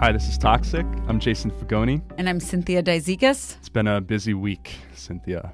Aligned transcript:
Hi, 0.00 0.12
this 0.12 0.28
is 0.28 0.38
Toxic. 0.38 0.86
I'm 1.08 1.18
Jason 1.18 1.50
Fagone. 1.50 2.02
And 2.18 2.28
I'm 2.28 2.38
Cynthia 2.38 2.82
Dizikes. 2.82 3.56
It's 3.56 3.68
been 3.68 3.88
a 3.88 4.00
busy 4.00 4.32
week, 4.32 4.76
Cynthia. 4.94 5.52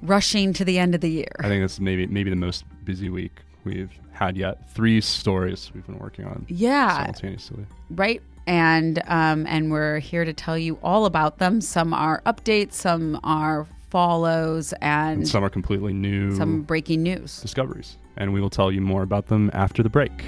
Rushing 0.00 0.52
to 0.54 0.64
the 0.64 0.78
end 0.78 0.94
of 0.94 1.02
the 1.02 1.10
year. 1.10 1.30
I 1.40 1.48
think 1.48 1.62
this 1.62 1.74
is 1.74 1.80
maybe 1.80 2.06
maybe 2.06 2.30
the 2.30 2.36
most 2.36 2.64
busy 2.84 3.10
week 3.10 3.40
we've 3.64 3.92
had 4.12 4.36
yet. 4.36 4.70
Three 4.70 5.00
stories 5.02 5.70
we've 5.74 5.86
been 5.86 5.98
working 5.98 6.24
on. 6.24 6.46
Yeah. 6.48 6.96
Simultaneously. 6.96 7.66
Right. 7.90 8.22
And 8.46 9.02
um, 9.08 9.46
and 9.46 9.70
we're 9.70 9.98
here 9.98 10.24
to 10.24 10.32
tell 10.32 10.56
you 10.56 10.78
all 10.82 11.04
about 11.04 11.38
them. 11.38 11.60
Some 11.60 11.92
are 11.92 12.22
updates, 12.24 12.72
some 12.72 13.20
are 13.22 13.66
follows, 13.90 14.72
and, 14.80 15.18
And 15.18 15.28
some 15.28 15.44
are 15.44 15.50
completely 15.50 15.92
new 15.92 16.34
some 16.34 16.62
breaking 16.62 17.02
news. 17.02 17.40
discoveries. 17.42 17.98
And 18.16 18.32
we 18.32 18.40
will 18.40 18.50
tell 18.50 18.72
you 18.72 18.80
more 18.80 19.02
about 19.02 19.26
them 19.26 19.50
after 19.52 19.82
the 19.82 19.90
break. 19.90 20.24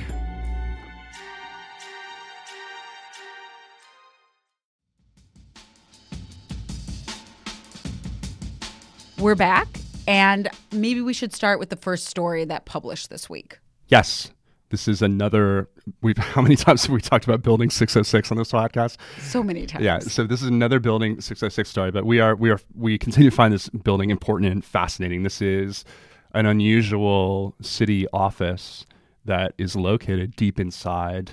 We're 9.25 9.35
back, 9.35 9.81
and 10.07 10.51
maybe 10.71 11.01
we 11.01 11.15
should 11.15 11.33
start 11.33 11.59
with 11.59 11.71
the 11.71 11.77
first 11.77 12.09
story 12.09 12.45
that 12.45 12.67
published 12.67 13.09
this 13.09 13.31
week. 13.31 13.59
Yes. 13.89 14.31
This 14.69 14.87
is 14.87 15.01
another 15.01 15.71
we've 16.03 16.19
how 16.19 16.43
many 16.43 16.57
times 16.57 16.83
have 16.83 16.93
we 16.93 17.01
talked 17.01 17.25
about 17.25 17.41
building 17.41 17.71
606 17.71 18.31
on 18.31 18.37
this 18.37 18.53
podcast? 18.53 18.99
So 19.21 19.43
many 19.43 19.65
times. 19.65 19.83
Yeah, 19.83 20.01
so 20.01 20.25
this 20.25 20.43
is 20.43 20.49
another 20.49 20.79
building 20.79 21.23
606 21.23 21.71
story, 21.71 21.91
but 21.91 22.05
we 22.05 22.21
are 22.21 22.37
we 22.37 22.51
are 22.51 22.61
we 22.77 22.99
continue 22.99 23.31
to 23.31 23.35
find 23.35 23.55
this 23.55 23.71
building 23.71 24.11
important 24.11 24.53
and 24.53 24.63
fascinating. 24.63 25.23
This 25.23 25.41
is 25.41 25.87
an 26.35 26.45
unusual 26.45 27.55
city 27.63 28.07
office 28.13 28.85
that 29.25 29.55
is 29.57 29.75
located 29.75 30.37
deep 30.37 30.61
inside 30.61 31.33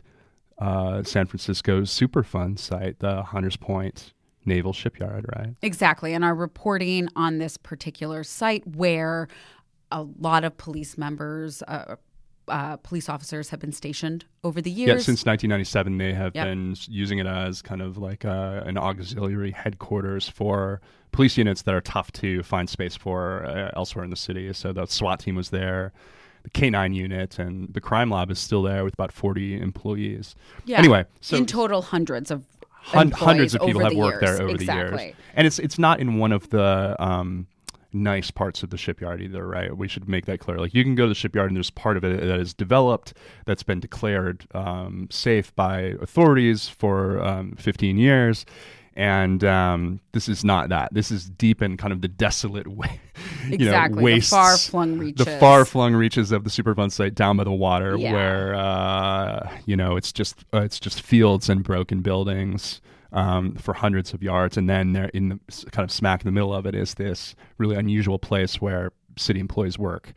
uh, 0.60 1.04
San 1.04 1.26
Francisco's 1.26 1.92
Superfund 1.92 2.58
site, 2.58 3.00
the 3.00 3.22
Hunters 3.22 3.58
Point 3.58 4.14
Naval 4.46 4.74
Shipyard, 4.74 5.26
right? 5.36 5.56
Exactly. 5.62 6.14
And 6.14 6.24
our 6.24 6.36
reporting 6.36 7.08
on 7.16 7.38
this 7.38 7.58
particular 7.58 8.24
site 8.24 8.66
where 8.68 9.28
a 9.92 10.04
lot 10.20 10.44
of 10.44 10.58
police 10.58 10.98
members, 10.98 11.62
uh, 11.68 11.96
uh, 12.48 12.76
police 12.78 13.08
officers 13.08 13.50
have 13.50 13.60
been 13.60 13.72
stationed 13.72 14.26
over 14.44 14.62
the 14.62 14.72
years. 14.72 14.88
Yeah, 14.88 14.96
since 14.96 15.26
1997, 15.26 15.98
they 15.98 16.14
have 16.14 16.36
Yep. 16.36 16.46
been 16.46 16.76
using 16.88 17.20
it 17.20 17.28
as 17.28 17.62
kind 17.62 17.82
of 17.82 17.98
like 17.98 18.26
uh, 18.26 18.64
an 18.66 18.78
auxiliary 18.78 19.52
headquarters 19.52 20.28
for 20.28 20.82
police 21.12 21.38
units 21.38 21.62
that 21.64 21.76
are 21.76 21.82
tough 21.82 22.12
to 22.14 22.42
find 22.44 22.70
space 22.70 22.96
for 22.96 23.46
uh, 23.46 23.72
elsewhere 23.76 24.04
in 24.04 24.10
the 24.10 24.16
city. 24.16 24.52
So 24.54 24.74
the 24.74 24.86
SWAT 24.88 25.20
team 25.20 25.36
was 25.36 25.50
there, 25.50 25.94
the 26.44 26.50
K9 26.50 26.96
unit, 26.96 27.38
and 27.38 27.74
the 27.74 27.82
crime 27.82 28.10
lab 28.10 28.32
is 28.32 28.40
still 28.40 28.64
there 28.64 28.84
with 28.84 28.96
about 28.96 29.12
40 29.12 29.60
employees. 29.60 30.36
Yeah. 30.66 30.80
Anyway, 30.80 31.06
so 31.22 31.38
in 31.38 31.46
total, 31.46 31.82
hundreds 31.84 32.32
of 32.32 32.44
hun- 32.82 33.12
hundreds 33.12 33.56
of 33.56 33.62
people 33.62 33.82
have 33.84 33.94
worked 33.96 34.22
years. 34.24 34.38
there 34.38 34.48
over 34.48 34.58
the 34.58 34.66
years, 34.66 34.92
and 35.36 35.48
it's 35.48 35.60
it's 35.60 35.80
not 35.80 36.00
in 36.00 36.18
one 36.18 36.32
of 36.32 36.50
the 36.50 36.96
um, 37.00 37.48
nice 37.94 38.32
parts 38.32 38.64
of 38.64 38.70
the 38.70 38.78
shipyard 38.78 39.22
either, 39.22 39.46
right? 39.46 39.76
We 39.76 39.88
should 39.88 40.08
make 40.08 40.26
that 40.26 40.40
clear. 40.40 40.58
Like 40.58 40.74
you 40.74 40.84
can 40.84 40.96
go 40.96 41.04
to 41.04 41.10
the 41.10 41.16
shipyard 41.16 41.50
and 41.50 41.58
there's 41.58 41.70
part 41.70 41.98
of 41.98 42.04
it 42.04 42.22
that 42.22 42.40
is 42.40 42.54
developed 42.54 43.14
that's 43.46 43.64
been 43.64 43.80
declared 43.80 44.46
um, 44.54 45.08
safe 45.12 45.54
by 45.56 45.96
authorities 46.02 46.70
for 46.70 47.22
um, 47.24 47.56
15 47.58 47.98
years. 47.98 48.46
And 48.96 49.44
um, 49.46 50.02
this 50.12 50.28
is 50.28 50.44
not 50.44 50.70
that. 50.70 50.94
This 50.94 51.12
is 51.12 51.30
deep 51.30 51.62
in 51.62 51.78
kind 51.78 51.94
of 51.94 52.02
the 52.02 52.10
desolate 52.10 52.68
way, 52.78 53.00
you 53.48 53.54
Exactly, 53.56 54.04
know, 54.04 54.16
the 54.16 54.22
far-flung 54.22 54.98
reaches, 54.98 55.26
the 55.26 55.32
reaches. 55.32 55.40
far-flung 55.40 55.94
reaches 55.96 56.32
of 56.34 56.44
the 56.44 56.50
Superfund 56.50 56.92
site 56.92 57.16
down 57.16 57.38
by 57.38 57.46
the 57.46 57.52
water, 57.54 57.96
Yeah. 57.98 58.12
where 58.12 58.56
uh, 58.56 59.50
you 59.66 59.78
know 59.78 59.96
it's 59.96 60.12
just 60.12 60.44
uh, 60.54 60.60
it's 60.62 60.80
just 60.80 61.02
fields 61.02 61.48
and 61.50 61.64
broken 61.64 62.02
buildings 62.02 62.82
um, 63.14 63.56
for 63.56 63.74
hundreds 63.74 64.14
of 64.14 64.22
yards, 64.22 64.58
and 64.58 64.70
then 64.70 64.92
there 64.94 65.10
in 65.14 65.30
the 65.30 65.40
kind 65.72 65.86
of 65.86 65.92
smack 65.92 66.22
in 66.22 66.26
the 66.28 66.32
middle 66.34 66.54
of 66.54 66.66
it 66.66 66.76
is 66.76 66.96
this 66.96 67.34
really 67.58 67.78
unusual 67.78 68.20
place 68.20 68.60
where 68.60 68.92
city 69.18 69.40
employees 69.40 69.80
work. 69.80 70.12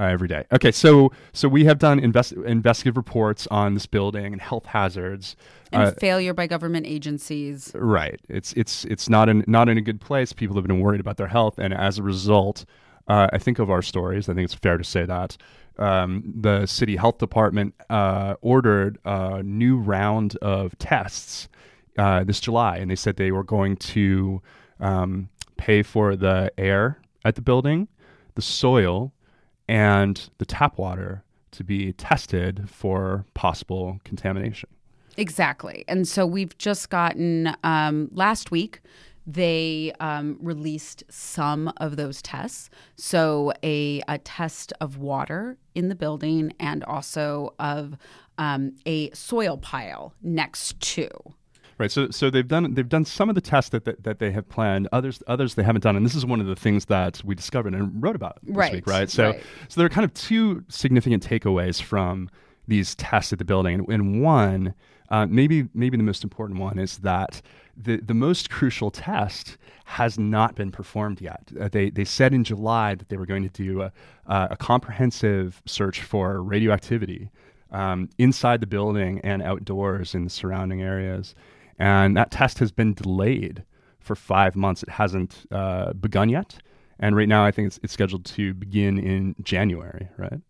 Uh, 0.00 0.04
every 0.04 0.28
day. 0.28 0.44
Okay, 0.52 0.70
so 0.70 1.10
so 1.32 1.48
we 1.48 1.64
have 1.64 1.78
done 1.78 1.98
invest- 1.98 2.32
investigative 2.32 2.96
reports 2.96 3.48
on 3.48 3.74
this 3.74 3.86
building 3.86 4.32
and 4.32 4.40
health 4.40 4.66
hazards. 4.66 5.34
And 5.72 5.82
Uh, 5.82 5.90
failure 5.90 6.32
by 6.32 6.46
government 6.46 6.86
agencies. 6.86 7.72
Right. 7.74 8.20
It's 8.28 8.52
it's 8.52 8.84
it's 8.84 9.08
not 9.08 9.28
in 9.28 9.42
not 9.48 9.68
in 9.68 9.76
a 9.76 9.80
good 9.80 10.00
place. 10.00 10.32
People 10.32 10.54
have 10.56 10.66
been 10.66 10.80
worried 10.80 11.00
about 11.00 11.16
their 11.16 11.26
health, 11.26 11.58
and 11.58 11.74
as 11.74 11.98
a 11.98 12.02
result, 12.04 12.64
uh, 13.08 13.26
I 13.32 13.38
think 13.38 13.58
of 13.58 13.70
our 13.70 13.82
stories. 13.82 14.28
I 14.28 14.34
think 14.34 14.44
it's 14.44 14.54
fair 14.54 14.78
to 14.78 14.84
say 14.84 15.04
that 15.04 15.36
um, 15.78 16.32
the 16.40 16.66
city 16.66 16.96
health 16.96 17.18
department 17.18 17.74
uh, 17.90 18.34
ordered 18.40 18.98
a 19.04 19.42
new 19.42 19.78
round 19.78 20.36
of 20.36 20.78
tests 20.78 21.48
uh, 21.98 22.22
this 22.24 22.38
July, 22.40 22.76
and 22.76 22.88
they 22.90 22.96
said 22.96 23.16
they 23.16 23.32
were 23.32 23.44
going 23.44 23.76
to 23.76 24.40
um, 24.80 25.28
pay 25.56 25.82
for 25.82 26.14
the 26.14 26.52
air 26.56 26.98
at 27.24 27.34
the 27.34 27.42
building, 27.42 27.88
the 28.36 28.42
soil, 28.42 29.12
and 29.68 30.30
the 30.38 30.46
tap 30.46 30.78
water 30.78 31.22
to 31.52 31.64
be 31.64 31.92
tested 31.92 32.68
for 32.68 33.24
possible 33.34 34.00
contamination. 34.04 34.68
Exactly. 35.16 35.84
And 35.88 36.06
so 36.06 36.26
we've 36.26 36.56
just 36.58 36.90
gotten 36.90 37.54
um, 37.64 38.08
last 38.12 38.50
week. 38.50 38.80
They 39.26 39.92
um, 40.00 40.38
released 40.40 41.02
some 41.10 41.72
of 41.76 41.96
those 41.96 42.22
tests. 42.22 42.70
So, 42.96 43.52
a, 43.62 44.00
a 44.08 44.18
test 44.18 44.72
of 44.80 44.96
water 44.96 45.58
in 45.74 45.88
the 45.88 45.94
building 45.94 46.54
and 46.58 46.82
also 46.84 47.52
of 47.58 47.98
um, 48.38 48.76
a 48.86 49.10
soil 49.10 49.58
pile 49.58 50.14
next 50.22 50.80
to. 50.80 51.10
Right. 51.78 51.90
So 51.90 52.10
so 52.10 52.28
they've 52.28 52.46
done 52.46 52.74
they've 52.74 52.88
done 52.88 53.04
some 53.04 53.28
of 53.28 53.36
the 53.36 53.40
tests 53.40 53.70
that, 53.70 53.84
that, 53.84 54.02
that 54.02 54.18
they 54.18 54.32
have 54.32 54.48
planned. 54.48 54.88
Others 54.92 55.22
others 55.28 55.54
they 55.54 55.62
haven't 55.62 55.82
done. 55.82 55.94
And 55.96 56.04
this 56.04 56.16
is 56.16 56.26
one 56.26 56.40
of 56.40 56.46
the 56.46 56.56
things 56.56 56.86
that 56.86 57.22
we 57.24 57.34
discovered 57.36 57.72
and 57.74 58.02
wrote 58.02 58.16
about 58.16 58.38
this 58.42 58.56
Right, 58.56 58.72
week. 58.72 58.86
Right. 58.86 59.08
So 59.08 59.30
right. 59.30 59.42
so 59.68 59.80
there 59.80 59.86
are 59.86 59.90
kind 59.90 60.04
of 60.04 60.12
two 60.12 60.64
significant 60.68 61.24
takeaways 61.26 61.80
from 61.80 62.30
these 62.66 62.94
tests 62.96 63.32
at 63.32 63.38
the 63.38 63.44
building. 63.44 63.74
And, 63.74 63.88
and 63.88 64.22
one, 64.22 64.74
uh, 65.10 65.26
maybe 65.26 65.68
maybe 65.72 65.96
the 65.96 66.02
most 66.02 66.24
important 66.24 66.58
one 66.58 66.78
is 66.78 66.98
that 66.98 67.40
the 67.76 67.98
the 67.98 68.14
most 68.14 68.50
crucial 68.50 68.90
test 68.90 69.56
has 69.84 70.18
not 70.18 70.54
been 70.56 70.70
performed 70.70 71.20
yet. 71.20 71.50
Uh, 71.58 71.68
they 71.68 71.90
they 71.90 72.04
said 72.04 72.34
in 72.34 72.44
July 72.44 72.96
that 72.96 73.08
they 73.08 73.16
were 73.16 73.24
going 73.24 73.48
to 73.48 73.48
do 73.48 73.82
a, 73.82 73.92
a 74.26 74.56
comprehensive 74.56 75.62
search 75.64 76.02
for 76.02 76.42
radioactivity 76.42 77.30
um, 77.70 78.08
inside 78.18 78.60
the 78.60 78.66
building 78.66 79.20
and 79.22 79.42
outdoors 79.42 80.14
in 80.14 80.24
the 80.24 80.30
surrounding 80.30 80.82
areas. 80.82 81.34
And 81.78 82.16
that 82.16 82.30
test 82.30 82.58
has 82.58 82.72
been 82.72 82.94
delayed 82.94 83.64
for 84.00 84.16
five 84.16 84.56
months. 84.56 84.82
It 84.82 84.90
hasn't 84.90 85.46
uh, 85.50 85.92
begun 85.92 86.28
yet. 86.28 86.58
And 86.98 87.14
right 87.14 87.28
now, 87.28 87.44
I 87.44 87.52
think 87.52 87.68
it's, 87.68 87.78
it's 87.82 87.92
scheduled 87.92 88.24
to 88.24 88.54
begin 88.54 88.98
in 88.98 89.36
January, 89.42 90.08
right? 90.16 90.40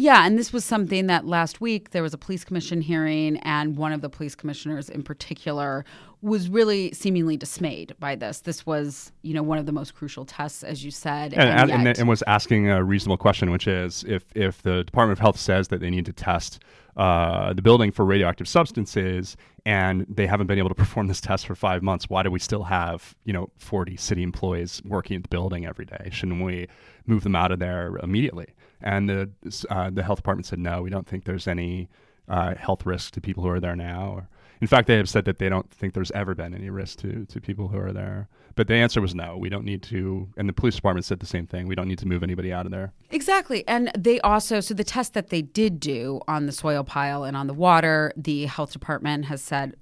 Yeah, 0.00 0.24
and 0.24 0.38
this 0.38 0.52
was 0.52 0.64
something 0.64 1.08
that 1.08 1.26
last 1.26 1.60
week 1.60 1.90
there 1.90 2.04
was 2.04 2.14
a 2.14 2.18
police 2.18 2.44
commission 2.44 2.80
hearing, 2.80 3.36
and 3.38 3.76
one 3.76 3.92
of 3.92 4.00
the 4.00 4.08
police 4.08 4.36
commissioners 4.36 4.88
in 4.88 5.02
particular 5.02 5.84
was 6.22 6.48
really 6.48 6.92
seemingly 6.92 7.36
dismayed 7.36 7.96
by 7.98 8.14
this. 8.14 8.42
This 8.42 8.64
was, 8.64 9.10
you 9.22 9.34
know, 9.34 9.42
one 9.42 9.58
of 9.58 9.66
the 9.66 9.72
most 9.72 9.96
crucial 9.96 10.24
tests, 10.24 10.62
as 10.62 10.84
you 10.84 10.92
said, 10.92 11.34
And, 11.34 11.48
and, 11.50 11.70
and, 11.72 11.84
yet- 11.84 11.98
and 11.98 12.08
was 12.08 12.22
asking 12.28 12.70
a 12.70 12.82
reasonable 12.84 13.16
question, 13.16 13.50
which 13.50 13.66
is 13.66 14.04
if, 14.06 14.24
if 14.36 14.62
the 14.62 14.84
Department 14.84 15.18
of 15.18 15.20
Health 15.20 15.36
says 15.36 15.66
that 15.68 15.80
they 15.80 15.90
need 15.90 16.06
to 16.06 16.12
test 16.12 16.62
uh, 16.96 17.52
the 17.52 17.62
building 17.62 17.90
for 17.90 18.04
radioactive 18.04 18.46
substances 18.46 19.36
and 19.66 20.06
they 20.08 20.28
haven't 20.28 20.46
been 20.46 20.58
able 20.58 20.68
to 20.68 20.74
perform 20.84 21.08
this 21.08 21.20
test 21.20 21.44
for 21.44 21.56
five 21.56 21.82
months, 21.82 22.08
why 22.08 22.22
do 22.22 22.30
we 22.30 22.38
still 22.38 22.62
have, 22.62 23.16
you 23.24 23.32
know, 23.32 23.50
40 23.58 23.96
city 23.96 24.22
employees 24.22 24.80
working 24.84 25.16
at 25.16 25.22
the 25.24 25.28
building 25.28 25.66
every 25.66 25.86
day? 25.86 26.08
Shouldn't 26.12 26.40
we 26.44 26.68
move 27.04 27.24
them 27.24 27.34
out 27.34 27.50
of 27.50 27.58
there 27.58 27.96
immediately? 28.00 28.46
And 28.80 29.08
the, 29.08 29.30
uh, 29.70 29.90
the 29.90 30.02
health 30.02 30.18
department 30.18 30.46
said, 30.46 30.58
no, 30.58 30.82
we 30.82 30.90
don't 30.90 31.06
think 31.06 31.24
there's 31.24 31.48
any 31.48 31.88
uh, 32.28 32.54
health 32.54 32.86
risk 32.86 33.14
to 33.14 33.20
people 33.20 33.42
who 33.42 33.48
are 33.48 33.60
there 33.60 33.76
now. 33.76 34.12
Or, 34.12 34.28
in 34.60 34.66
fact, 34.66 34.86
they 34.86 34.96
have 34.96 35.08
said 35.08 35.24
that 35.24 35.38
they 35.38 35.48
don't 35.48 35.70
think 35.70 35.94
there's 35.94 36.10
ever 36.12 36.34
been 36.34 36.54
any 36.54 36.70
risk 36.70 36.98
to, 37.00 37.24
to 37.26 37.40
people 37.40 37.68
who 37.68 37.78
are 37.78 37.92
there. 37.92 38.28
But 38.54 38.66
the 38.66 38.74
answer 38.74 39.00
was 39.00 39.14
no, 39.14 39.36
we 39.36 39.48
don't 39.48 39.64
need 39.64 39.82
to. 39.84 40.28
And 40.36 40.48
the 40.48 40.52
police 40.52 40.74
department 40.74 41.04
said 41.04 41.20
the 41.20 41.26
same 41.26 41.46
thing. 41.46 41.68
We 41.68 41.74
don't 41.74 41.88
need 41.88 41.98
to 42.00 42.08
move 42.08 42.22
anybody 42.22 42.52
out 42.52 42.66
of 42.66 42.72
there. 42.72 42.92
Exactly. 43.10 43.66
And 43.68 43.90
they 43.96 44.20
also, 44.20 44.60
so 44.60 44.74
the 44.74 44.84
test 44.84 45.14
that 45.14 45.30
they 45.30 45.42
did 45.42 45.78
do 45.78 46.20
on 46.26 46.46
the 46.46 46.52
soil 46.52 46.82
pile 46.82 47.24
and 47.24 47.36
on 47.36 47.46
the 47.46 47.54
water, 47.54 48.12
the 48.16 48.46
health 48.46 48.72
department 48.72 49.26
has 49.26 49.42
said 49.42 49.76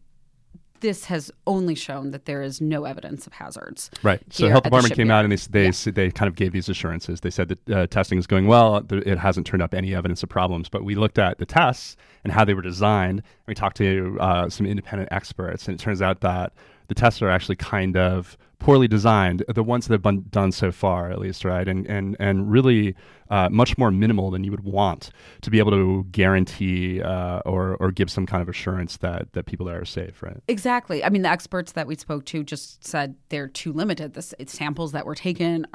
this 0.80 1.06
has 1.06 1.30
only 1.46 1.74
shown 1.74 2.10
that 2.10 2.24
there 2.26 2.42
is 2.42 2.60
no 2.60 2.84
evidence 2.84 3.26
of 3.26 3.32
hazards. 3.34 3.90
Right. 4.02 4.20
So 4.30 4.44
the 4.44 4.50
health 4.50 4.58
at 4.60 4.64
the 4.64 4.70
department 4.70 4.94
came 4.94 5.10
out 5.10 5.24
and 5.24 5.32
they 5.32 5.36
they 5.36 5.64
Yeah. 5.66 5.92
they 5.92 6.10
kind 6.10 6.28
of 6.28 6.34
gave 6.36 6.52
these 6.52 6.68
assurances. 6.68 7.20
They 7.20 7.30
said 7.30 7.48
that 7.48 7.70
uh, 7.70 7.86
testing 7.86 8.18
is 8.18 8.26
going 8.26 8.46
well. 8.46 8.84
It 8.90 9.18
hasn't 9.18 9.46
turned 9.46 9.62
up 9.62 9.74
any 9.74 9.94
evidence 9.94 10.22
of 10.22 10.28
problems. 10.28 10.68
But 10.68 10.84
we 10.84 10.94
looked 10.94 11.18
at 11.18 11.38
the 11.38 11.46
tests 11.46 11.96
and 12.24 12.32
how 12.32 12.44
they 12.44 12.54
were 12.54 12.62
designed. 12.62 13.18
And 13.20 13.46
we 13.48 13.54
talked 13.54 13.76
to 13.78 14.16
uh, 14.20 14.48
some 14.48 14.66
independent 14.66 15.10
experts, 15.12 15.68
and 15.68 15.78
it 15.78 15.82
turns 15.82 16.02
out 16.02 16.20
that 16.20 16.52
the 16.88 16.94
tests 16.94 17.22
are 17.22 17.30
actually 17.30 17.56
kind 17.56 17.96
of 17.96 18.36
poorly 18.58 18.88
designed. 18.88 19.44
The 19.48 19.62
ones 19.62 19.86
that 19.86 19.94
have 19.94 20.02
been 20.02 20.24
done 20.30 20.52
so 20.52 20.72
far, 20.72 21.10
at 21.10 21.18
least, 21.18 21.44
right, 21.44 21.66
and 21.66 21.86
and 21.86 22.16
and 22.18 22.50
really 22.50 22.94
uh, 23.30 23.48
much 23.50 23.76
more 23.76 23.90
minimal 23.90 24.30
than 24.30 24.44
you 24.44 24.50
would 24.50 24.64
want 24.64 25.10
to 25.42 25.50
be 25.50 25.58
able 25.58 25.72
to 25.72 26.06
guarantee 26.10 27.02
uh, 27.02 27.40
or 27.40 27.76
or 27.76 27.90
give 27.90 28.10
some 28.10 28.26
kind 28.26 28.42
of 28.42 28.48
assurance 28.48 28.96
that 28.98 29.32
that 29.32 29.46
people 29.46 29.66
there 29.66 29.80
are 29.80 29.84
safe, 29.84 30.22
right? 30.22 30.38
Exactly. 30.48 31.04
I 31.04 31.08
mean, 31.08 31.22
the 31.22 31.28
experts 31.28 31.72
that 31.72 31.86
we 31.86 31.96
spoke 31.96 32.24
to 32.26 32.42
just 32.42 32.84
said 32.84 33.16
they're 33.28 33.48
too 33.48 33.72
limited. 33.72 34.14
The 34.14 34.22
samples 34.46 34.92
that 34.92 35.06
were 35.06 35.14
taken 35.14 35.66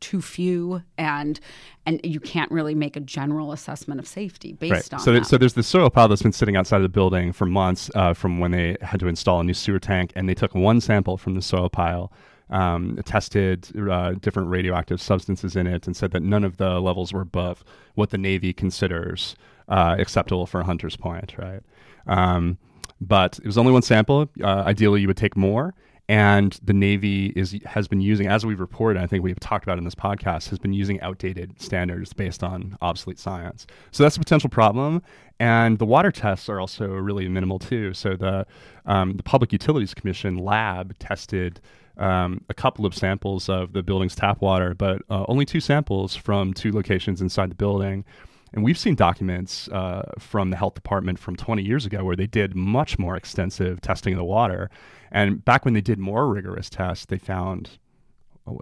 too 0.00 0.22
few 0.22 0.82
and 0.96 1.40
and 1.86 2.00
you 2.04 2.20
can't 2.20 2.50
really 2.50 2.74
make 2.74 2.96
a 2.96 3.00
general 3.00 3.52
assessment 3.52 3.98
of 3.98 4.06
safety 4.06 4.52
based 4.52 4.72
right. 4.72 4.94
on 4.94 5.00
so 5.00 5.12
that. 5.12 5.26
so 5.26 5.38
there's 5.38 5.54
the 5.54 5.62
soil 5.62 5.90
pile 5.90 6.08
that's 6.08 6.22
been 6.22 6.32
sitting 6.32 6.56
outside 6.56 6.76
of 6.76 6.82
the 6.82 6.88
building 6.88 7.32
for 7.32 7.46
months 7.46 7.90
uh, 7.94 8.12
from 8.14 8.38
when 8.38 8.50
they 8.50 8.76
had 8.82 9.00
to 9.00 9.08
install 9.08 9.40
a 9.40 9.44
new 9.44 9.54
sewer 9.54 9.78
tank 9.78 10.12
and 10.14 10.28
they 10.28 10.34
took 10.34 10.54
one 10.54 10.80
sample 10.80 11.16
from 11.16 11.34
the 11.34 11.42
soil 11.42 11.68
pile 11.68 12.12
um, 12.50 12.98
tested 13.04 13.68
uh, 13.90 14.12
different 14.12 14.48
radioactive 14.48 15.00
substances 15.00 15.56
in 15.56 15.66
it 15.66 15.86
and 15.86 15.96
said 15.96 16.12
that 16.12 16.22
none 16.22 16.44
of 16.44 16.56
the 16.56 16.80
levels 16.80 17.12
were 17.12 17.20
above 17.20 17.64
what 17.94 18.10
the 18.10 18.18
Navy 18.18 18.52
considers 18.52 19.36
uh, 19.68 19.96
acceptable 19.98 20.46
for 20.46 20.60
a 20.60 20.64
hunter's 20.64 20.96
point, 20.96 21.34
right? 21.36 21.60
Um, 22.06 22.58
but 23.00 23.38
it 23.38 23.46
was 23.46 23.58
only 23.58 23.72
one 23.72 23.82
sample. 23.82 24.28
Uh, 24.42 24.62
ideally, 24.66 25.00
you 25.00 25.06
would 25.06 25.16
take 25.16 25.36
more 25.36 25.74
and 26.08 26.58
the 26.62 26.72
Navy 26.72 27.26
is 27.36 27.58
has 27.66 27.86
been 27.86 28.00
using, 28.00 28.26
as 28.26 28.46
we've 28.46 28.60
reported, 28.60 29.02
I 29.02 29.06
think 29.06 29.22
we've 29.22 29.38
talked 29.38 29.64
about 29.64 29.76
in 29.76 29.84
this 29.84 29.94
podcast, 29.94 30.48
has 30.48 30.58
been 30.58 30.72
using 30.72 31.00
outdated 31.02 31.60
standards 31.60 32.12
based 32.14 32.42
on 32.42 32.78
obsolete 32.80 33.18
science. 33.18 33.66
So 33.90 34.02
that's 34.02 34.16
a 34.16 34.18
potential 34.18 34.48
problem. 34.48 35.02
And 35.38 35.78
the 35.78 35.84
water 35.84 36.10
tests 36.10 36.48
are 36.48 36.60
also 36.60 36.88
really 36.88 37.28
minimal 37.28 37.58
too. 37.58 37.92
So 37.92 38.16
the 38.16 38.46
um, 38.86 39.16
the 39.18 39.22
Public 39.22 39.52
Utilities 39.52 39.92
Commission 39.92 40.38
lab 40.38 40.98
tested 40.98 41.60
um, 41.98 42.42
a 42.48 42.54
couple 42.54 42.86
of 42.86 42.94
samples 42.94 43.48
of 43.48 43.72
the 43.72 43.82
building's 43.82 44.14
tap 44.14 44.40
water, 44.40 44.74
but 44.74 45.02
uh, 45.10 45.24
only 45.28 45.44
two 45.44 45.60
samples 45.60 46.14
from 46.16 46.54
two 46.54 46.72
locations 46.72 47.20
inside 47.20 47.50
the 47.50 47.56
building. 47.56 48.04
And 48.52 48.64
we've 48.64 48.78
seen 48.78 48.94
documents 48.94 49.68
uh, 49.68 50.12
from 50.18 50.50
the 50.50 50.56
health 50.56 50.74
department 50.74 51.18
from 51.18 51.36
20 51.36 51.62
years 51.62 51.84
ago 51.86 52.04
where 52.04 52.16
they 52.16 52.26
did 52.26 52.54
much 52.54 52.98
more 52.98 53.16
extensive 53.16 53.80
testing 53.80 54.14
of 54.14 54.18
the 54.18 54.24
water. 54.24 54.70
And 55.10 55.44
back 55.44 55.64
when 55.64 55.74
they 55.74 55.80
did 55.80 55.98
more 55.98 56.28
rigorous 56.28 56.70
tests, 56.70 57.06
they 57.06 57.18
found 57.18 57.78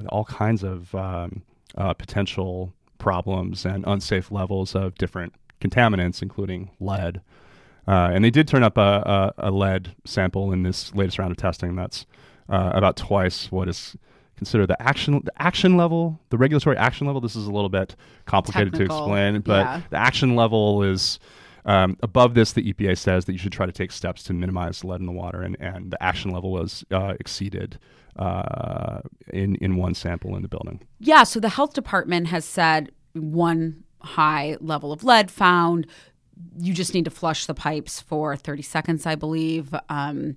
all 0.09 0.25
kinds 0.25 0.65
of 0.65 0.95
um, 0.95 1.43
uh, 1.77 1.95
potential 1.95 2.73
problems 2.99 3.65
and 3.65 3.85
unsafe 3.87 4.31
levels 4.31 4.75
of 4.75 4.95
different 4.97 5.35
contaminants, 5.61 6.23
including 6.23 6.71
lead. 6.81 7.21
Uh, 7.87 8.11
and 8.13 8.25
they 8.25 8.31
did 8.31 8.49
turn 8.49 8.63
up 8.63 8.77
a, 8.77 9.33
a, 9.39 9.49
a, 9.49 9.51
lead 9.51 9.95
sample 10.05 10.53
in 10.53 10.65
this 10.65 10.93
latest 10.95 11.19
round 11.19 11.31
of 11.31 11.37
testing. 11.37 11.77
That's 11.77 12.05
uh, 12.49 12.73
about 12.75 12.97
twice 12.97 13.53
what 13.53 13.69
is 13.69 13.97
considered 14.37 14.67
the 14.67 14.81
action 14.81 15.21
the 15.25 15.43
action 15.43 15.77
level, 15.77 16.21
the 16.31 16.39
regulatory 16.39 16.77
action 16.77 17.07
level. 17.07 17.21
This 17.21 17.37
is 17.37 17.47
a 17.47 17.53
little 17.53 17.69
bit 17.69 17.97
complicated 18.27 18.73
Technical, 18.73 18.97
to 18.97 19.03
explain, 19.03 19.41
but 19.41 19.67
yeah. 19.67 19.81
the 19.91 19.97
action 19.97 20.37
level 20.37 20.83
is 20.83 21.19
um, 21.67 21.97
above 22.01 22.35
this, 22.35 22.53
the 22.53 22.73
EPA 22.73 22.97
says 22.97 23.25
that 23.25 23.33
you 23.33 23.39
should 23.39 23.53
try 23.53 23.67
to 23.67 23.73
take 23.73 23.91
steps 23.91 24.23
to 24.25 24.33
minimize 24.33 24.85
lead 24.85 25.01
in 25.01 25.07
the 25.07 25.13
water, 25.13 25.43
and, 25.43 25.57
and 25.59 25.91
the 25.91 26.01
action 26.03 26.31
level 26.31 26.53
was 26.53 26.85
uh, 26.93 27.15
exceeded 27.19 27.79
uh, 28.17 29.01
in 29.33 29.57
in 29.57 29.77
one 29.77 29.95
sample 29.95 30.37
in 30.37 30.43
the 30.43 30.49
building. 30.49 30.81
Yeah, 31.01 31.25
so 31.25 31.41
the 31.41 31.49
health 31.49 31.75
department 31.75 32.29
has 32.29 32.45
said 32.45 32.93
one 33.15 33.83
high 34.01 34.57
level 34.61 34.93
of 34.93 35.03
lead 35.03 35.31
found. 35.31 35.87
You 36.57 36.73
just 36.73 36.95
need 36.95 37.07
to 37.07 37.11
flush 37.11 37.47
the 37.47 37.55
pipes 37.55 38.01
for 38.01 38.37
30 38.37 38.63
seconds, 38.63 39.07
I 39.07 39.15
believe, 39.15 39.75
um, 39.89 40.29
it, 40.29 40.35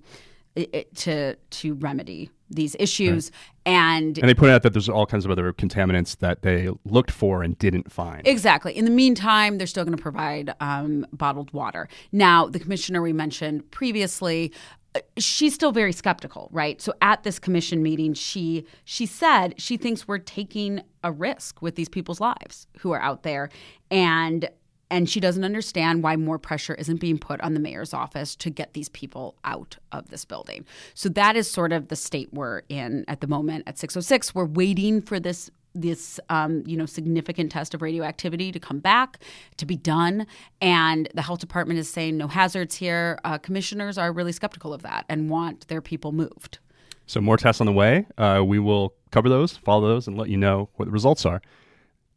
to 0.56 1.36
to 1.36 1.74
remedy 1.74 2.30
these 2.50 2.74
issues. 2.78 3.30
Right. 3.66 3.72
and 3.72 4.18
and 4.18 4.28
they 4.28 4.34
point 4.34 4.52
out 4.52 4.62
that 4.62 4.72
there's 4.72 4.88
all 4.88 5.06
kinds 5.06 5.24
of 5.24 5.30
other 5.30 5.52
contaminants 5.52 6.18
that 6.18 6.42
they 6.42 6.68
looked 6.84 7.10
for 7.10 7.42
and 7.42 7.56
didn't 7.58 7.92
find. 7.92 8.26
Exactly. 8.26 8.76
In 8.76 8.84
the 8.84 8.90
meantime 8.90 9.58
they're 9.58 9.66
still 9.66 9.84
going 9.84 9.96
to 9.96 10.02
provide 10.02 10.54
um, 10.60 11.06
bottled 11.12 11.52
water. 11.52 11.88
Now 12.12 12.46
the 12.46 12.58
commissioner 12.58 13.02
we 13.02 13.12
mentioned 13.12 13.70
previously 13.70 14.52
uh, 14.96 15.00
she's 15.18 15.54
still 15.54 15.70
very 15.70 15.92
skeptical 15.92 16.48
right? 16.52 16.80
So 16.80 16.92
at 17.00 17.22
this 17.22 17.38
commission 17.38 17.82
meeting 17.82 18.14
she 18.14 18.66
she 18.84 19.06
said 19.06 19.54
she 19.56 19.76
thinks 19.76 20.08
we're 20.08 20.18
taking 20.18 20.82
a 21.04 21.12
risk 21.12 21.62
with 21.62 21.76
these 21.76 21.88
people's 21.88 22.20
lives 22.20 22.66
who 22.78 22.90
are 22.90 23.00
out 23.00 23.22
there. 23.22 23.50
And 23.90 24.48
and 24.90 25.08
she 25.08 25.20
doesn't 25.20 25.44
understand 25.44 26.02
why 26.02 26.16
more 26.16 26.38
pressure 26.38 26.74
isn't 26.74 27.00
being 27.00 27.18
put 27.18 27.40
on 27.40 27.54
the 27.54 27.60
mayor's 27.60 27.94
office 27.94 28.34
to 28.36 28.50
get 28.50 28.72
these 28.74 28.88
people 28.88 29.36
out 29.44 29.76
of 29.92 30.10
this 30.10 30.24
building. 30.24 30.66
So 30.94 31.08
that 31.10 31.36
is 31.36 31.50
sort 31.50 31.72
of 31.72 31.88
the 31.88 31.96
state 31.96 32.28
we're 32.32 32.62
in 32.68 33.04
at 33.06 33.20
the 33.20 33.26
moment 33.26 33.64
at 33.66 33.78
606. 33.78 34.34
We're 34.34 34.44
waiting 34.44 35.00
for 35.00 35.20
this 35.20 35.50
this 35.72 36.18
um, 36.28 36.64
you 36.66 36.76
know 36.76 36.84
significant 36.84 37.52
test 37.52 37.74
of 37.74 37.82
radioactivity 37.82 38.50
to 38.50 38.58
come 38.58 38.80
back 38.80 39.20
to 39.56 39.64
be 39.64 39.76
done. 39.76 40.26
And 40.60 41.08
the 41.14 41.22
health 41.22 41.38
department 41.38 41.78
is 41.78 41.88
saying 41.88 42.16
no 42.16 42.26
hazards 42.26 42.74
here. 42.74 43.20
Uh, 43.22 43.38
commissioners 43.38 43.96
are 43.96 44.12
really 44.12 44.32
skeptical 44.32 44.74
of 44.74 44.82
that 44.82 45.04
and 45.08 45.30
want 45.30 45.68
their 45.68 45.80
people 45.80 46.10
moved. 46.10 46.58
So 47.06 47.20
more 47.20 47.36
tests 47.36 47.60
on 47.60 47.66
the 47.66 47.72
way. 47.72 48.06
Uh, 48.18 48.42
we 48.44 48.58
will 48.58 48.94
cover 49.12 49.28
those 49.28 49.56
follow 49.56 49.86
those 49.88 50.08
and 50.08 50.18
let 50.18 50.28
you 50.28 50.36
know 50.36 50.68
what 50.74 50.86
the 50.86 50.92
results 50.92 51.24
are 51.24 51.40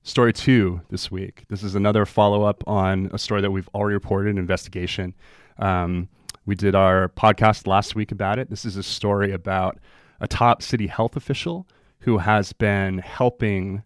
Story 0.06 0.34
two 0.34 0.82
this 0.90 1.10
week. 1.10 1.46
This 1.48 1.64
is 1.64 1.76
another 1.76 2.06
follow 2.06 2.44
up 2.44 2.62
on 2.68 3.10
a 3.14 3.18
story 3.18 3.40
that 3.40 3.52
we've 3.52 3.70
already 3.74 3.94
reported, 3.94 4.32
an 4.32 4.38
investigation. 4.38 5.16
Um, 5.58 6.10
we 6.46 6.56
did 6.56 6.76
our 6.76 7.08
podcast 7.08 7.68
last 7.68 7.96
week 7.96 8.12
about 8.12 8.38
it. 8.38 8.50
This 8.50 8.66
is 8.66 8.76
a 8.76 8.84
story 8.84 9.32
about 9.32 9.80
a 10.20 10.28
top 10.28 10.62
city 10.62 10.88
health 10.88 11.16
official 11.16 11.66
who 12.00 12.18
has 12.18 12.52
been 12.52 12.98
helping 12.98 13.82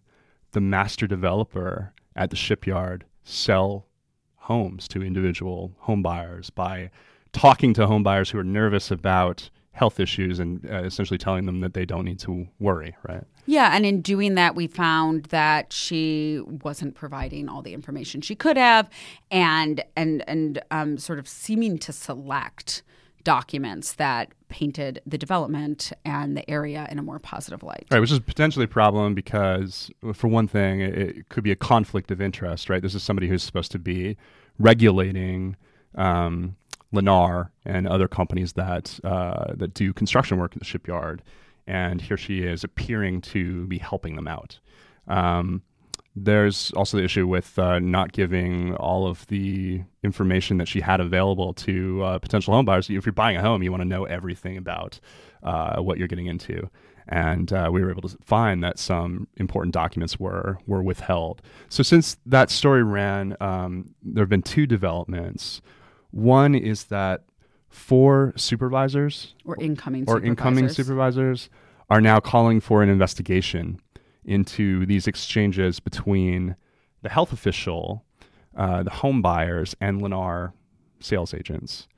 the 0.50 0.60
master 0.60 1.06
developer 1.06 1.94
at 2.16 2.30
the 2.30 2.36
shipyard 2.36 3.04
sell 3.22 3.86
homes 4.34 4.88
to 4.88 5.04
individual 5.04 5.76
home 5.78 6.02
buyers 6.02 6.50
by 6.50 6.90
talking 7.32 7.72
to 7.74 7.86
home 7.86 8.02
buyers 8.02 8.30
who 8.30 8.38
are 8.40 8.44
nervous 8.44 8.90
about 8.90 9.50
health 9.78 10.00
issues 10.00 10.40
and 10.40 10.68
uh, 10.68 10.82
essentially 10.82 11.18
telling 11.18 11.46
them 11.46 11.60
that 11.60 11.72
they 11.72 11.86
don't 11.86 12.04
need 12.04 12.18
to 12.18 12.48
worry, 12.58 12.96
right? 13.08 13.22
Yeah, 13.46 13.70
and 13.74 13.86
in 13.86 14.02
doing 14.02 14.34
that, 14.34 14.56
we 14.56 14.66
found 14.66 15.26
that 15.26 15.72
she 15.72 16.42
wasn't 16.44 16.96
providing 16.96 17.48
all 17.48 17.62
the 17.62 17.72
information 17.72 18.20
she 18.20 18.34
could 18.34 18.56
have, 18.56 18.90
and 19.30 19.82
and 19.96 20.24
and 20.28 20.60
um, 20.70 20.98
sort 20.98 21.18
of 21.18 21.28
seeming 21.28 21.78
to 21.78 21.92
select 21.92 22.82
documents 23.22 23.92
that 23.94 24.32
painted 24.48 25.00
the 25.06 25.18
development 25.18 25.92
and 26.04 26.36
the 26.36 26.48
area 26.50 26.88
in 26.90 26.98
a 26.98 27.02
more 27.02 27.18
positive 27.18 27.62
light. 27.62 27.86
Right, 27.90 28.00
which 28.00 28.10
is 28.10 28.18
potentially 28.20 28.64
a 28.64 28.68
problem 28.68 29.14
because, 29.14 29.90
for 30.12 30.28
one 30.28 30.48
thing, 30.48 30.80
it, 30.80 30.98
it 30.98 31.28
could 31.28 31.44
be 31.44 31.52
a 31.52 31.56
conflict 31.56 32.10
of 32.10 32.20
interest. 32.20 32.68
Right, 32.68 32.82
this 32.82 32.94
is 32.94 33.02
somebody 33.02 33.28
who's 33.28 33.44
supposed 33.44 33.70
to 33.72 33.78
be 33.78 34.16
regulating. 34.58 35.56
Um, 35.94 36.56
Lennar 36.92 37.50
and 37.64 37.86
other 37.86 38.08
companies 38.08 38.54
that 38.54 38.98
uh, 39.04 39.54
that 39.54 39.74
do 39.74 39.92
construction 39.92 40.38
work 40.38 40.54
in 40.54 40.58
the 40.58 40.64
shipyard, 40.64 41.22
and 41.66 42.00
here 42.00 42.16
she 42.16 42.40
is 42.40 42.64
appearing 42.64 43.20
to 43.20 43.66
be 43.66 43.78
helping 43.78 44.16
them 44.16 44.28
out. 44.28 44.58
Um, 45.06 45.62
there's 46.24 46.72
also 46.72 46.96
the 46.96 47.04
issue 47.04 47.26
with 47.26 47.58
uh, 47.58 47.78
not 47.78 48.12
giving 48.12 48.74
all 48.76 49.06
of 49.06 49.26
the 49.28 49.82
information 50.02 50.58
that 50.58 50.68
she 50.68 50.80
had 50.80 51.00
available 51.00 51.54
to 51.54 52.02
uh, 52.02 52.18
potential 52.18 52.54
homebuyers. 52.54 52.94
If 52.96 53.06
you're 53.06 53.12
buying 53.12 53.36
a 53.36 53.42
home, 53.42 53.62
you 53.62 53.70
want 53.70 53.82
to 53.82 53.88
know 53.88 54.04
everything 54.04 54.56
about 54.56 54.98
uh, 55.42 55.80
what 55.80 55.98
you're 55.98 56.08
getting 56.08 56.26
into. 56.26 56.68
And 57.08 57.52
uh, 57.52 57.70
we 57.72 57.82
were 57.82 57.90
able 57.90 58.02
to 58.02 58.16
find 58.24 58.62
that 58.64 58.78
some 58.78 59.28
important 59.36 59.72
documents 59.72 60.20
were 60.20 60.58
were 60.66 60.82
withheld. 60.82 61.40
So 61.70 61.82
since 61.82 62.18
that 62.26 62.50
story 62.50 62.82
ran, 62.82 63.36
um, 63.40 63.94
there 64.02 64.22
have 64.22 64.28
been 64.28 64.42
two 64.42 64.66
developments. 64.66 65.62
One 66.10 66.54
is 66.54 66.84
that 66.84 67.24
four 67.68 68.32
supervisors 68.36 69.34
or 69.44 69.56
incoming 69.60 70.02
or 70.02 70.16
supervisors. 70.16 70.28
incoming 70.28 70.68
supervisors 70.68 71.50
are 71.90 72.00
now 72.00 72.20
calling 72.20 72.60
for 72.60 72.82
an 72.82 72.88
investigation 72.88 73.80
into 74.24 74.84
these 74.86 75.06
exchanges 75.06 75.80
between 75.80 76.56
the 77.02 77.08
health 77.08 77.32
official, 77.32 78.04
uh, 78.56 78.82
the 78.82 78.90
home 78.90 79.22
buyers, 79.22 79.74
and 79.80 80.00
Lennar 80.00 80.52
sales 81.00 81.32
agents. 81.32 81.88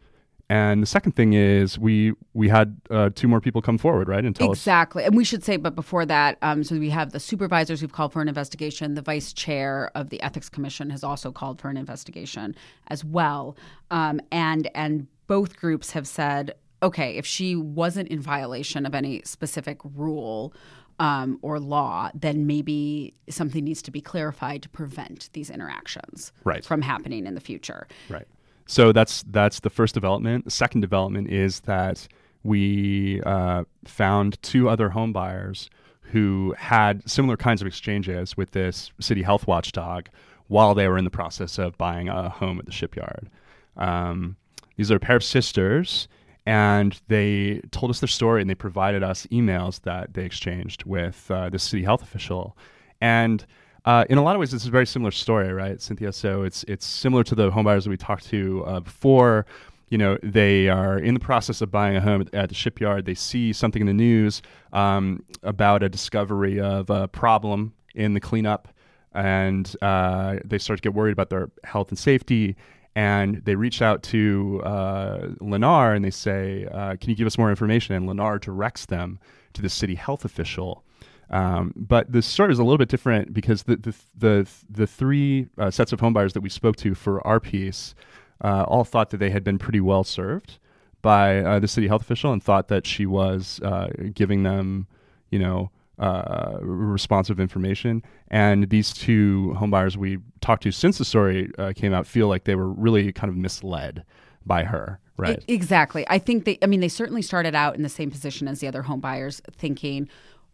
And 0.50 0.83
the 0.83 0.87
second 0.87 1.12
thing 1.12 1.33
is 1.35 1.78
we 1.78 2.12
we 2.35 2.49
had 2.49 2.80
uh, 2.90 3.11
two 3.14 3.28
more 3.28 3.40
people 3.40 3.62
come 3.62 3.78
forward, 3.78 4.09
right, 4.09 4.25
and 4.25 4.35
tell 4.35 4.50
exactly. 4.50 5.04
And 5.04 5.16
we 5.16 5.23
should 5.23 5.45
say, 5.45 5.57
but 5.57 5.76
before 5.76 6.04
that, 6.07 6.38
um, 6.42 6.64
so 6.64 6.76
we 6.76 6.90
have 6.90 7.12
the 7.12 7.21
supervisors 7.21 7.80
who've 7.80 7.92
called 7.92 8.12
for 8.12 8.21
an 8.21 8.26
investigation. 8.26 8.95
The 8.95 9.02
vice 9.02 9.33
chair 9.33 9.92
of 9.95 10.11
the 10.11 10.21
ethics 10.23 10.49
commission 10.49 10.90
has 10.90 11.04
also 11.04 11.30
called 11.30 11.61
for 11.61 11.69
an 11.69 11.76
investigation 11.76 12.57
as 12.88 13.04
well. 13.04 13.57
Um, 13.92 14.21
and 14.33 14.69
and 14.75 15.07
both 15.28 15.57
groups 15.57 15.92
have 15.92 16.09
said, 16.09 16.57
okay, 16.83 17.16
if 17.16 17.25
she 17.25 17.54
wasn't 17.54 18.09
in 18.09 18.21
violation 18.21 18.87
of 18.87 18.95
any 18.95 19.23
specific 19.25 19.78
rule. 19.85 20.52
Um, 20.99 21.38
or 21.40 21.59
law, 21.59 22.11
then 22.12 22.47
maybe 22.47 23.14
something 23.30 23.64
needs 23.64 23.80
to 23.80 23.90
be 23.90 24.02
clarified 24.02 24.61
to 24.64 24.69
prevent 24.69 25.30
these 25.33 25.49
interactions 25.49 26.30
right. 26.45 26.62
from 26.62 26.83
happening 26.83 27.26
in 27.26 27.35
the 27.35 27.40
future. 27.40 27.88
Right. 28.11 28.26
So 28.70 28.92
that's 28.92 29.24
that's 29.24 29.58
the 29.58 29.68
first 29.68 29.94
development. 29.94 30.44
The 30.44 30.52
second 30.52 30.80
development 30.80 31.28
is 31.28 31.58
that 31.62 32.06
we 32.44 33.20
uh, 33.22 33.64
found 33.84 34.40
two 34.42 34.68
other 34.68 34.90
home 34.90 35.12
buyers 35.12 35.68
who 36.02 36.54
had 36.56 37.02
similar 37.10 37.36
kinds 37.36 37.60
of 37.60 37.66
exchanges 37.66 38.36
with 38.36 38.52
this 38.52 38.92
city 39.00 39.22
health 39.22 39.48
watchdog 39.48 40.06
while 40.46 40.76
they 40.76 40.86
were 40.86 40.98
in 40.98 41.02
the 41.02 41.10
process 41.10 41.58
of 41.58 41.76
buying 41.78 42.08
a 42.08 42.28
home 42.28 42.60
at 42.60 42.66
the 42.66 42.70
shipyard. 42.70 43.28
Um, 43.76 44.36
these 44.76 44.92
are 44.92 44.96
a 44.96 45.00
pair 45.00 45.16
of 45.16 45.24
sisters, 45.24 46.06
and 46.46 47.00
they 47.08 47.62
told 47.72 47.90
us 47.90 47.98
their 47.98 48.06
story 48.06 48.40
and 48.40 48.48
they 48.48 48.54
provided 48.54 49.02
us 49.02 49.26
emails 49.32 49.80
that 49.80 50.14
they 50.14 50.24
exchanged 50.24 50.84
with 50.84 51.28
uh, 51.28 51.50
the 51.50 51.58
city 51.58 51.82
health 51.82 52.04
official. 52.04 52.56
And 53.00 53.44
uh, 53.84 54.04
in 54.10 54.18
a 54.18 54.22
lot 54.22 54.37
of 54.37 54.40
ways, 54.40 54.52
it's 54.52 54.66
a 54.66 54.70
very 54.70 54.87
similar 54.87 55.10
story, 55.10 55.52
right, 55.52 55.80
Cynthia? 55.80 56.12
So 56.12 56.42
it's 56.42 56.64
it's 56.64 56.87
similar 56.87 57.25
to 57.25 57.34
the 57.34 57.50
homebuyers 57.50 57.84
that 57.84 57.90
we 57.90 57.96
talked 57.96 58.26
to 58.26 58.64
uh, 58.66 58.80
before. 58.80 59.46
You 59.88 59.99
know, 59.99 60.18
they 60.22 60.68
are 60.68 60.99
in 60.99 61.14
the 61.14 61.20
process 61.20 61.60
of 61.60 61.70
buying 61.70 61.96
a 61.96 62.00
home 62.00 62.25
at, 62.32 62.49
the 62.49 62.54
shipyard. 62.54 63.06
They 63.06 63.14
see 63.14 63.52
something 63.52 63.80
in 63.80 63.87
the 63.87 63.92
news 63.92 64.40
um, 64.72 65.25
about 65.42 65.82
a 65.82 65.88
discovery 65.88 66.60
of 66.60 66.90
a 66.90 67.08
problem 67.08 67.72
in 67.94 68.14
the 68.14 68.20
cleanup, 68.20 68.68
and 69.14 69.75
uh, 69.82 70.37
they 70.44 70.58
start 70.58 70.78
to 70.78 70.82
get 70.82 70.94
worried 70.94 71.12
about 71.12 71.30
their 71.30 71.50
health 71.64 71.88
and 71.88 71.99
safety. 71.99 72.56
And 72.94 73.42
they 73.44 73.54
reach 73.54 73.82
out 73.82 74.02
to 74.04 74.60
uh, 74.64 75.18
Lennar 75.40 75.94
and 75.94 76.04
they 76.04 76.10
say, 76.10 76.66
uh, 76.70 76.96
"Can 76.96 77.10
you 77.10 77.16
give 77.16 77.26
us 77.26 77.38
more 77.38 77.50
information?" 77.50 77.94
And 77.94 78.08
Lennar 78.08 78.40
directs 78.40 78.87
them 78.87 79.18
to 79.54 79.62
the 79.62 79.68
city 79.68 79.94
health 79.94 80.25
official 80.25 80.84
um, 81.30 81.72
but 81.76 82.10
the 82.10 82.22
story 82.22 82.52
is 82.52 82.58
a 82.58 82.64
little 82.64 82.78
bit 82.78 82.88
different 82.88 83.32
because 83.32 83.64
the 83.64 83.76
the 83.76 83.94
the, 84.16 84.49
the 84.68 84.87
three 84.87 85.49
uh, 85.58 85.70
sets 85.70 85.92
of 85.92 86.00
homebuyers 86.00 86.32
that 86.32 86.40
we 86.40 86.49
spoke 86.49 86.76
to 86.76 86.94
for 86.94 87.25
our 87.26 87.40
piece 87.40 87.94
uh, 88.42 88.64
all 88.64 88.84
thought 88.84 89.10
that 89.10 89.18
they 89.18 89.30
had 89.30 89.44
been 89.44 89.58
pretty 89.58 89.80
well 89.80 90.04
served 90.04 90.58
by 91.02 91.38
uh, 91.38 91.58
the 91.58 91.68
city 91.68 91.88
health 91.88 92.02
official 92.02 92.32
and 92.32 92.42
thought 92.42 92.68
that 92.68 92.87
she 92.87 93.06
was 93.06 93.60
uh, 93.62 93.88
giving 94.12 94.42
them, 94.42 94.87
you 95.30 95.38
know, 95.38 95.70
uh, 95.99 96.58
responsive 96.62 97.38
information. 97.38 98.02
And 98.28 98.70
these 98.70 98.92
two 98.92 99.54
homebuyers 99.58 99.96
we 99.96 100.18
talked 100.40 100.62
to 100.64 100.72
since 100.72 100.99
the 100.99 101.04
story 101.04 101.50
uh, 101.58 101.72
came 101.76 101.92
out 101.92 102.06
feel 102.06 102.28
like 102.28 102.44
they 102.44 102.54
were 102.54 102.68
really 102.68 103.12
kind 103.12 103.30
of 103.30 103.37
misled 103.37 104.04
by 104.44 104.64
her. 104.64 104.99
Right. 105.16 105.44
Exactly. 105.49 106.06
I 106.08 106.18
think 106.18 106.46
they, 106.46 106.58
I 106.62 106.66
mean, 106.66 106.80
they 106.80 106.88
certainly 106.88 107.20
started 107.20 107.54
out 107.54 107.76
in 107.76 107.82
the 107.82 107.90
same 107.90 108.10
position 108.10 108.49
as 108.49 108.60
the 108.60 108.68
other 108.68 108.82
homebuyers, 108.84 109.42
thinking, 109.54 110.08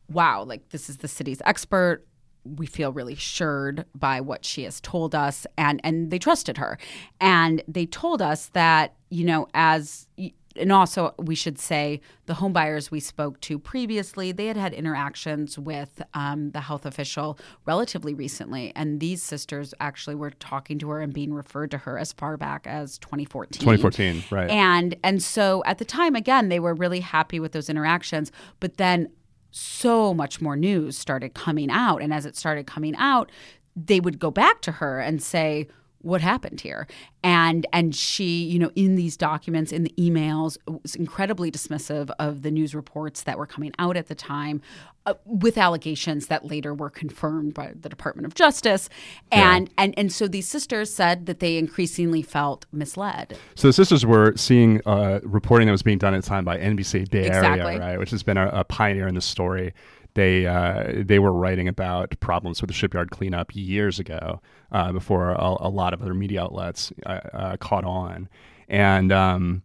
wow, 0.08 0.42
like 0.42 0.70
this 0.70 0.88
is 0.88 0.98
the 0.98 1.08
city's 1.08 1.42
expert. 1.44 2.06
We 2.44 2.66
feel 2.66 2.92
really 2.92 3.14
assured 3.14 3.86
by 3.94 4.20
what 4.20 4.44
she 4.44 4.64
has 4.64 4.80
told 4.80 5.14
us, 5.14 5.46
and 5.58 5.80
and 5.82 6.10
they 6.10 6.18
trusted 6.18 6.58
her, 6.58 6.78
and 7.20 7.62
they 7.66 7.86
told 7.86 8.22
us 8.22 8.46
that 8.48 8.94
you 9.10 9.24
know 9.24 9.48
as 9.54 10.06
and 10.58 10.72
also 10.72 11.14
we 11.18 11.34
should 11.34 11.58
say 11.58 12.00
the 12.26 12.34
homebuyers 12.34 12.90
we 12.90 13.00
spoke 13.00 13.40
to 13.40 13.58
previously 13.58 14.32
they 14.32 14.46
had 14.46 14.56
had 14.56 14.72
interactions 14.72 15.58
with 15.58 16.02
um, 16.14 16.50
the 16.50 16.60
health 16.60 16.86
official 16.86 17.38
relatively 17.64 18.14
recently 18.14 18.72
and 18.74 19.00
these 19.00 19.22
sisters 19.22 19.74
actually 19.80 20.14
were 20.14 20.30
talking 20.30 20.78
to 20.78 20.88
her 20.88 21.00
and 21.00 21.12
being 21.12 21.32
referred 21.32 21.70
to 21.70 21.78
her 21.78 21.98
as 21.98 22.12
far 22.12 22.36
back 22.36 22.66
as 22.66 22.98
2014 22.98 23.60
2014 23.60 24.24
right. 24.30 24.50
And 24.50 24.96
and 25.02 25.22
so 25.22 25.62
at 25.66 25.78
the 25.78 25.84
time 25.84 26.14
again 26.14 26.48
they 26.48 26.60
were 26.60 26.74
really 26.74 27.00
happy 27.00 27.40
with 27.40 27.52
those 27.52 27.68
interactions 27.68 28.32
but 28.60 28.76
then 28.76 29.10
so 29.50 30.12
much 30.12 30.40
more 30.40 30.56
news 30.56 30.96
started 30.98 31.34
coming 31.34 31.70
out. 31.70 32.02
And 32.02 32.12
as 32.12 32.26
it 32.26 32.36
started 32.36 32.66
coming 32.66 32.94
out, 32.96 33.30
they 33.74 34.00
would 34.00 34.18
go 34.18 34.30
back 34.30 34.62
to 34.62 34.72
her 34.72 35.00
and 35.00 35.22
say, 35.22 35.68
what 36.02 36.20
happened 36.20 36.60
here 36.60 36.86
and 37.24 37.66
and 37.72 37.94
she 37.94 38.44
you 38.44 38.58
know 38.58 38.70
in 38.76 38.94
these 38.94 39.16
documents 39.16 39.72
in 39.72 39.82
the 39.82 39.94
emails 39.98 40.56
was 40.82 40.94
incredibly 40.94 41.50
dismissive 41.50 42.10
of 42.18 42.42
the 42.42 42.50
news 42.50 42.74
reports 42.74 43.22
that 43.22 43.38
were 43.38 43.46
coming 43.46 43.72
out 43.78 43.96
at 43.96 44.06
the 44.06 44.14
time 44.14 44.60
uh, 45.06 45.14
with 45.24 45.56
allegations 45.56 46.26
that 46.26 46.44
later 46.44 46.74
were 46.74 46.90
confirmed 46.90 47.54
by 47.54 47.72
the 47.80 47.88
Department 47.88 48.26
of 48.26 48.34
Justice 48.34 48.88
and 49.32 49.68
yeah. 49.68 49.74
and 49.78 49.94
and 49.98 50.12
so 50.12 50.28
these 50.28 50.46
sisters 50.46 50.92
said 50.92 51.26
that 51.26 51.40
they 51.40 51.56
increasingly 51.56 52.22
felt 52.22 52.66
misled 52.72 53.36
so 53.54 53.68
the 53.68 53.72
sisters 53.72 54.06
were 54.06 54.32
seeing 54.36 54.80
uh, 54.86 55.20
reporting 55.22 55.66
that 55.66 55.72
was 55.72 55.82
being 55.82 55.98
done 55.98 56.14
at 56.14 56.22
the 56.22 56.28
time 56.28 56.44
by 56.44 56.58
NBC 56.58 57.10
Bay 57.10 57.26
exactly. 57.26 57.74
Area 57.74 57.78
right 57.78 57.98
which 57.98 58.10
has 58.10 58.22
been 58.22 58.36
a, 58.36 58.48
a 58.48 58.64
pioneer 58.64 59.08
in 59.08 59.14
the 59.14 59.20
story 59.20 59.72
they 60.16 60.46
uh, 60.46 61.04
they 61.04 61.20
were 61.20 61.32
writing 61.32 61.68
about 61.68 62.18
problems 62.18 62.60
with 62.60 62.68
the 62.68 62.74
shipyard 62.74 63.10
cleanup 63.10 63.54
years 63.54 64.00
ago, 64.00 64.40
uh, 64.72 64.90
before 64.90 65.30
a, 65.30 65.56
a, 65.60 65.68
lot 65.68 65.92
of 65.92 66.02
other 66.02 66.14
media 66.14 66.42
outlets 66.42 66.92
uh, 67.04 67.20
uh 67.32 67.56
caught 67.58 67.84
on, 67.84 68.28
and 68.68 69.12
um, 69.12 69.62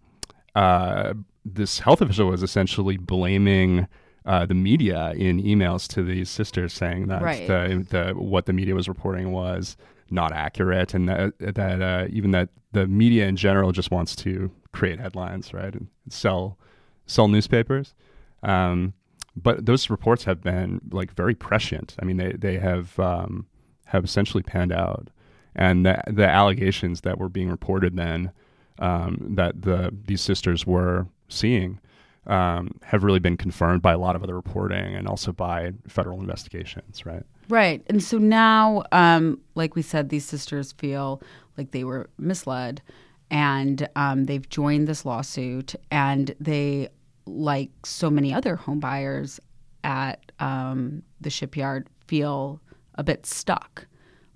uh, 0.53 1.13
this 1.43 1.79
health 1.79 2.01
official 2.01 2.27
was 2.27 2.43
essentially 2.43 2.97
blaming. 2.97 3.87
Uh, 4.23 4.45
the 4.45 4.53
media 4.53 5.13
in 5.17 5.41
emails 5.41 5.87
to 5.87 6.03
these 6.03 6.29
sisters 6.29 6.71
saying 6.71 7.07
that 7.07 7.23
right. 7.23 7.47
the, 7.47 7.83
the 7.89 8.13
what 8.13 8.45
the 8.45 8.53
media 8.53 8.75
was 8.75 8.87
reporting 8.87 9.31
was 9.31 9.75
not 10.11 10.31
accurate, 10.31 10.93
and 10.93 11.09
that, 11.09 11.33
that 11.39 12.07
even 12.11 12.29
that 12.29 12.49
the 12.71 12.85
media 12.85 13.25
in 13.25 13.35
general 13.35 13.71
just 13.71 13.89
wants 13.89 14.15
to 14.15 14.51
create 14.73 14.99
headlines, 14.99 15.55
right, 15.55 15.73
and 15.73 15.87
sell 16.07 16.59
sell 17.07 17.27
newspapers. 17.27 17.95
Um, 18.43 18.93
but 19.35 19.65
those 19.65 19.89
reports 19.89 20.23
have 20.25 20.41
been 20.41 20.81
like 20.91 21.13
very 21.13 21.35
prescient. 21.35 21.95
I 22.01 22.05
mean, 22.05 22.17
they 22.17 22.33
they 22.33 22.57
have 22.57 22.97
um, 22.99 23.45
have 23.85 24.03
essentially 24.03 24.43
panned 24.43 24.71
out, 24.71 25.09
and 25.55 25.85
the 25.85 26.01
the 26.07 26.27
allegations 26.27 27.01
that 27.01 27.17
were 27.17 27.29
being 27.29 27.49
reported 27.49 27.95
then 27.95 28.31
um, 28.79 29.17
that 29.35 29.61
the 29.61 29.95
these 30.05 30.21
sisters 30.21 30.65
were 30.65 31.07
seeing 31.29 31.79
um, 32.27 32.71
have 32.83 33.03
really 33.03 33.19
been 33.19 33.37
confirmed 33.37 33.81
by 33.81 33.93
a 33.93 33.97
lot 33.97 34.15
of 34.15 34.23
other 34.23 34.35
reporting 34.35 34.95
and 34.95 35.07
also 35.07 35.31
by 35.31 35.71
federal 35.87 36.19
investigations, 36.19 37.05
right? 37.05 37.23
Right, 37.49 37.83
and 37.87 38.01
so 38.01 38.17
now, 38.17 38.83
um, 38.91 39.39
like 39.55 39.75
we 39.75 39.81
said, 39.81 40.09
these 40.09 40.25
sisters 40.25 40.71
feel 40.73 41.21
like 41.57 41.71
they 41.71 41.83
were 41.83 42.09
misled, 42.17 42.81
and 43.29 43.87
um, 43.95 44.25
they've 44.25 44.47
joined 44.47 44.87
this 44.87 45.05
lawsuit, 45.05 45.75
and 45.89 46.35
they 46.39 46.89
like 47.25 47.71
so 47.85 48.09
many 48.09 48.33
other 48.33 48.55
home 48.55 48.79
buyers 48.79 49.39
at 49.83 50.31
um, 50.39 51.03
the 51.19 51.29
shipyard, 51.29 51.87
feel 52.07 52.61
a 52.95 53.03
bit 53.03 53.25
stuck. 53.25 53.87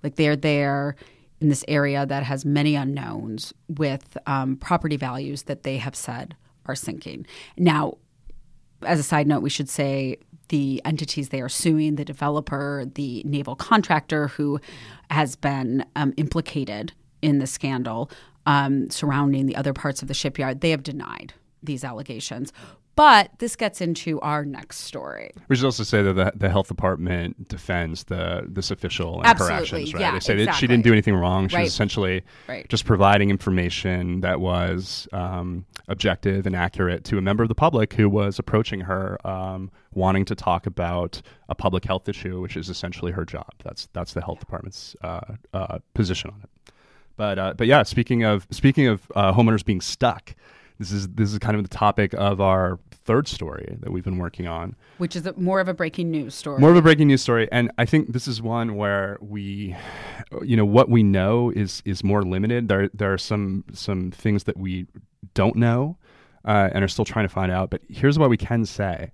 Like 0.02 0.16
they're 0.16 0.36
there 0.36 0.96
in 1.40 1.48
this 1.48 1.64
area 1.68 2.06
that 2.06 2.22
has 2.22 2.44
many 2.44 2.74
unknowns 2.74 3.52
with 3.68 4.16
um, 4.26 4.56
property 4.56 4.96
values 4.96 5.42
that 5.44 5.62
they 5.62 5.76
have 5.78 5.94
said 5.94 6.34
are 6.64 6.74
sinking. 6.74 7.26
Now, 7.56 7.98
as 8.82 8.98
a 8.98 9.02
side 9.02 9.26
note, 9.26 9.42
we 9.42 9.50
should 9.50 9.68
say 9.68 10.18
the 10.48 10.80
entities 10.84 11.30
they 11.30 11.40
are 11.40 11.48
suing, 11.48 11.96
the 11.96 12.04
developer, 12.04 12.84
the 12.94 13.22
naval 13.24 13.56
contractor 13.56 14.28
who 14.28 14.60
has 15.10 15.36
been 15.36 15.84
um, 15.96 16.14
implicated 16.16 16.92
in 17.22 17.38
the 17.38 17.46
scandal 17.46 18.10
um, 18.46 18.88
surrounding 18.90 19.46
the 19.46 19.56
other 19.56 19.72
parts 19.72 20.02
of 20.02 20.08
the 20.08 20.14
shipyard, 20.14 20.60
they 20.60 20.70
have 20.70 20.82
denied 20.82 21.34
these 21.62 21.84
allegations. 21.84 22.52
But 22.96 23.30
this 23.40 23.56
gets 23.56 23.82
into 23.82 24.18
our 24.22 24.46
next 24.46 24.78
story. 24.78 25.30
We 25.48 25.56
should 25.56 25.66
also 25.66 25.82
say 25.82 26.00
that 26.00 26.14
the, 26.14 26.32
the 26.34 26.48
health 26.48 26.68
department 26.68 27.46
defends 27.46 28.04
the 28.04 28.46
this 28.48 28.70
official 28.70 29.18
and 29.18 29.26
Absolutely, 29.26 29.54
her 29.54 29.62
actions, 29.62 29.94
right? 29.94 30.00
Yeah, 30.00 30.12
they 30.12 30.20
say 30.20 30.32
exactly. 30.32 30.46
that 30.46 30.54
she 30.54 30.66
didn't 30.66 30.84
do 30.84 30.92
anything 30.92 31.14
wrong. 31.14 31.48
She 31.48 31.56
right. 31.56 31.64
was 31.64 31.72
essentially 31.74 32.22
right. 32.48 32.66
just 32.70 32.86
providing 32.86 33.28
information 33.28 34.22
that 34.22 34.40
was 34.40 35.06
um, 35.12 35.66
objective 35.88 36.46
and 36.46 36.56
accurate 36.56 37.04
to 37.04 37.18
a 37.18 37.20
member 37.20 37.42
of 37.42 37.50
the 37.50 37.54
public 37.54 37.92
who 37.92 38.08
was 38.08 38.38
approaching 38.38 38.80
her, 38.80 39.18
um, 39.26 39.70
wanting 39.92 40.24
to 40.24 40.34
talk 40.34 40.66
about 40.66 41.20
a 41.50 41.54
public 41.54 41.84
health 41.84 42.08
issue, 42.08 42.40
which 42.40 42.56
is 42.56 42.70
essentially 42.70 43.12
her 43.12 43.26
job. 43.26 43.52
That's 43.62 43.88
that's 43.92 44.14
the 44.14 44.22
health 44.22 44.40
department's 44.40 44.96
uh, 45.02 45.34
uh, 45.52 45.80
position 45.92 46.30
on 46.30 46.40
it. 46.44 46.72
But 47.18 47.38
uh, 47.38 47.54
but 47.58 47.66
yeah, 47.66 47.82
speaking 47.82 48.24
of 48.24 48.46
speaking 48.50 48.86
of 48.86 49.12
uh, 49.14 49.34
homeowners 49.34 49.64
being 49.64 49.82
stuck 49.82 50.34
this 50.78 50.92
is 50.92 51.08
this 51.08 51.32
is 51.32 51.38
kind 51.38 51.56
of 51.56 51.62
the 51.62 51.74
topic 51.74 52.12
of 52.14 52.40
our 52.40 52.78
third 52.90 53.28
story 53.28 53.78
that 53.80 53.90
we've 53.90 54.04
been 54.04 54.18
working 54.18 54.46
on, 54.46 54.76
which 54.98 55.16
is 55.16 55.26
a, 55.26 55.32
more 55.34 55.60
of 55.60 55.68
a 55.68 55.74
breaking 55.74 56.10
news 56.10 56.34
story. 56.34 56.60
More 56.60 56.70
of 56.70 56.76
a 56.76 56.82
breaking 56.82 57.08
news 57.08 57.22
story, 57.22 57.48
and 57.50 57.70
I 57.78 57.86
think 57.86 58.12
this 58.12 58.28
is 58.28 58.42
one 58.42 58.74
where 58.74 59.16
we, 59.20 59.74
you 60.42 60.56
know, 60.56 60.66
what 60.66 60.90
we 60.90 61.02
know 61.02 61.50
is 61.50 61.82
is 61.86 62.04
more 62.04 62.22
limited. 62.22 62.68
There 62.68 62.90
there 62.92 63.12
are 63.12 63.18
some 63.18 63.64
some 63.72 64.10
things 64.10 64.44
that 64.44 64.58
we 64.58 64.86
don't 65.34 65.56
know 65.56 65.96
uh, 66.44 66.68
and 66.72 66.84
are 66.84 66.88
still 66.88 67.04
trying 67.04 67.26
to 67.26 67.32
find 67.32 67.50
out. 67.50 67.70
But 67.70 67.80
here's 67.88 68.18
what 68.18 68.28
we 68.28 68.36
can 68.36 68.66
say: 68.66 69.12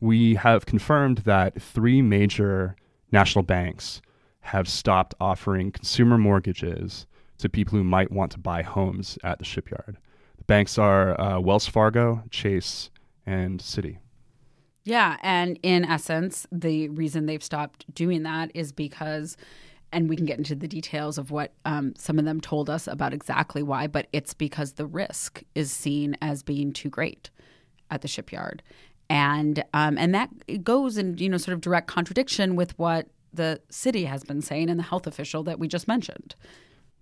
we 0.00 0.36
have 0.36 0.66
confirmed 0.66 1.18
that 1.18 1.60
three 1.60 2.00
major 2.00 2.76
national 3.10 3.42
banks 3.42 4.00
have 4.42 4.68
stopped 4.68 5.14
offering 5.20 5.72
consumer 5.72 6.16
mortgages 6.16 7.06
to 7.38 7.48
people 7.48 7.76
who 7.76 7.84
might 7.84 8.12
want 8.12 8.30
to 8.32 8.38
buy 8.38 8.62
homes 8.62 9.18
at 9.24 9.38
the 9.38 9.44
shipyard 9.44 9.96
banks 10.46 10.78
are 10.78 11.20
uh, 11.20 11.40
Wells 11.40 11.66
Fargo, 11.66 12.22
Chase, 12.30 12.90
and 13.26 13.60
Citi. 13.60 13.98
Yeah, 14.84 15.16
and 15.22 15.58
in 15.62 15.84
essence, 15.84 16.46
the 16.50 16.88
reason 16.88 17.26
they've 17.26 17.42
stopped 17.42 17.92
doing 17.94 18.24
that 18.24 18.50
is 18.54 18.72
because, 18.72 19.36
and 19.92 20.08
we 20.08 20.16
can 20.16 20.26
get 20.26 20.38
into 20.38 20.56
the 20.56 20.66
details 20.66 21.18
of 21.18 21.30
what 21.30 21.52
um, 21.64 21.94
some 21.96 22.18
of 22.18 22.24
them 22.24 22.40
told 22.40 22.68
us 22.68 22.88
about 22.88 23.14
exactly 23.14 23.62
why, 23.62 23.86
but 23.86 24.08
it's 24.12 24.34
because 24.34 24.72
the 24.72 24.86
risk 24.86 25.44
is 25.54 25.70
seen 25.70 26.16
as 26.20 26.42
being 26.42 26.72
too 26.72 26.88
great. 26.88 27.30
at 27.90 28.00
the 28.00 28.08
shipyard, 28.08 28.62
and 29.08 29.62
um, 29.74 29.98
and 29.98 30.14
that 30.14 30.30
goes 30.64 30.96
in 30.96 31.18
you 31.18 31.28
know 31.28 31.36
sort 31.36 31.52
of 31.52 31.60
direct 31.60 31.86
contradiction 31.86 32.56
with 32.56 32.76
what 32.78 33.06
the 33.32 33.60
city 33.70 34.04
has 34.06 34.24
been 34.24 34.42
saying 34.42 34.68
and 34.68 34.78
the 34.78 34.84
health 34.84 35.06
official 35.06 35.42
that 35.44 35.58
we 35.58 35.68
just 35.68 35.86
mentioned. 35.86 36.34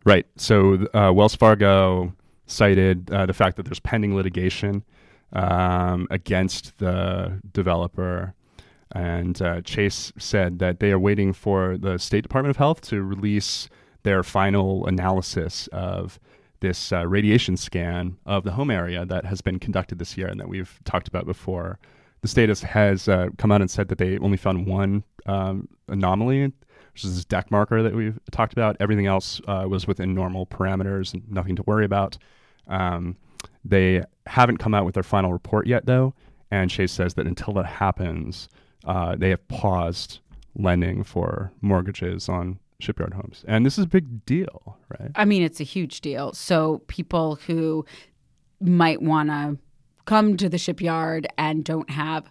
Right. 0.04 0.26
So 0.37 0.87
uh, 0.94 1.12
Wells 1.14 1.35
Fargo 1.35 2.12
cited 2.50 3.11
uh, 3.11 3.26
the 3.26 3.33
fact 3.33 3.57
that 3.57 3.64
there's 3.64 3.80
pending 3.80 4.14
litigation 4.14 4.85
um, 5.33 6.07
against 6.11 6.76
the 6.78 7.40
developer. 7.52 8.35
And 8.92 9.40
uh, 9.40 9.61
Chase 9.62 10.12
said 10.19 10.59
that 10.59 10.80
they 10.80 10.90
are 10.90 10.99
waiting 10.99 11.33
for 11.33 11.78
the 11.78 11.99
State 11.99 12.23
Department 12.23 12.50
of 12.50 12.57
Health 12.57 12.80
to 12.83 13.02
release 13.02 13.69
their 14.02 14.23
final 14.23 14.87
analysis 14.87 15.69
of 15.73 16.19
this 16.61 16.92
uh, 16.92 17.07
radiation 17.07 17.57
scan 17.57 18.16
of 18.26 18.45
the 18.45 18.52
home 18.52 18.71
area 18.71 19.04
that 19.07 19.25
has 19.25 19.40
been 19.40 19.59
conducted 19.59 19.99
this 19.99 20.16
year 20.16 20.26
and 20.26 20.38
that 20.40 20.49
we've 20.49 20.78
talked 20.85 21.09
about 21.09 21.26
before. 21.26 21.78
The 22.23 22.28
state 22.28 22.49
has, 22.49 22.62
has 22.62 23.09
uh, 23.09 23.28
come 23.38 23.50
out 23.50 23.61
and 23.61 23.71
said 23.71 23.88
that 23.88 23.99
they 23.99 24.19
only 24.19 24.37
found 24.37 24.66
one 24.66 25.04
um, 25.26 25.69
anomaly, 25.88 26.52
which 26.92 27.04
is 27.04 27.14
this 27.14 27.25
deck 27.25 27.50
marker 27.50 27.83
that 27.83 27.95
we've 27.95 28.19
talked 28.30 28.52
about. 28.52 28.76
Everything 28.80 29.07
else 29.07 29.40
uh, 29.47 29.64
was 29.69 29.87
within 29.87 30.14
normal 30.14 30.47
parameters 30.47 31.14
and 31.14 31.30
nothing 31.30 31.57
to 31.57 31.62
worry 31.62 31.85
about. 31.85 32.19
Um, 32.71 33.17
they 33.65 34.03
haven't 34.27 34.59
come 34.59 34.75
out 34.75 34.85
with 34.85 34.95
their 34.95 35.03
final 35.03 35.33
report 35.33 35.67
yet, 35.67 35.87
though. 35.87 36.15
And 36.50 36.71
Chase 36.71 36.93
says 36.93 37.15
that 37.15 37.27
until 37.27 37.55
that 37.55 37.67
happens, 37.67 38.49
uh, 38.85 39.17
they 39.17 39.31
have 39.31 39.47
paused 39.49 40.21
lending 40.57 41.05
for 41.05 41.53
mortgages 41.61 42.29
on 42.29 42.59
shipyard 42.81 43.15
homes. 43.15 43.45
And 43.47 43.65
this 43.65 43.79
is 43.79 43.85
a 43.85 43.89
big 43.89 44.25
deal, 44.25 44.79
right? 44.99 45.11
I 45.15 45.25
mean, 45.25 45.43
it's 45.43 45.61
a 45.61 45.65
huge 45.65 46.00
deal. 46.00 46.33
So 46.33 46.83
people 46.89 47.37
who 47.47 47.85
might 48.61 49.03
want 49.03 49.29
to 49.29 49.59
come 50.07 50.37
to 50.37 50.49
the 50.49 50.59
shipyard 50.59 51.29
and 51.39 51.65
don't 51.65 51.91
have 51.91 52.31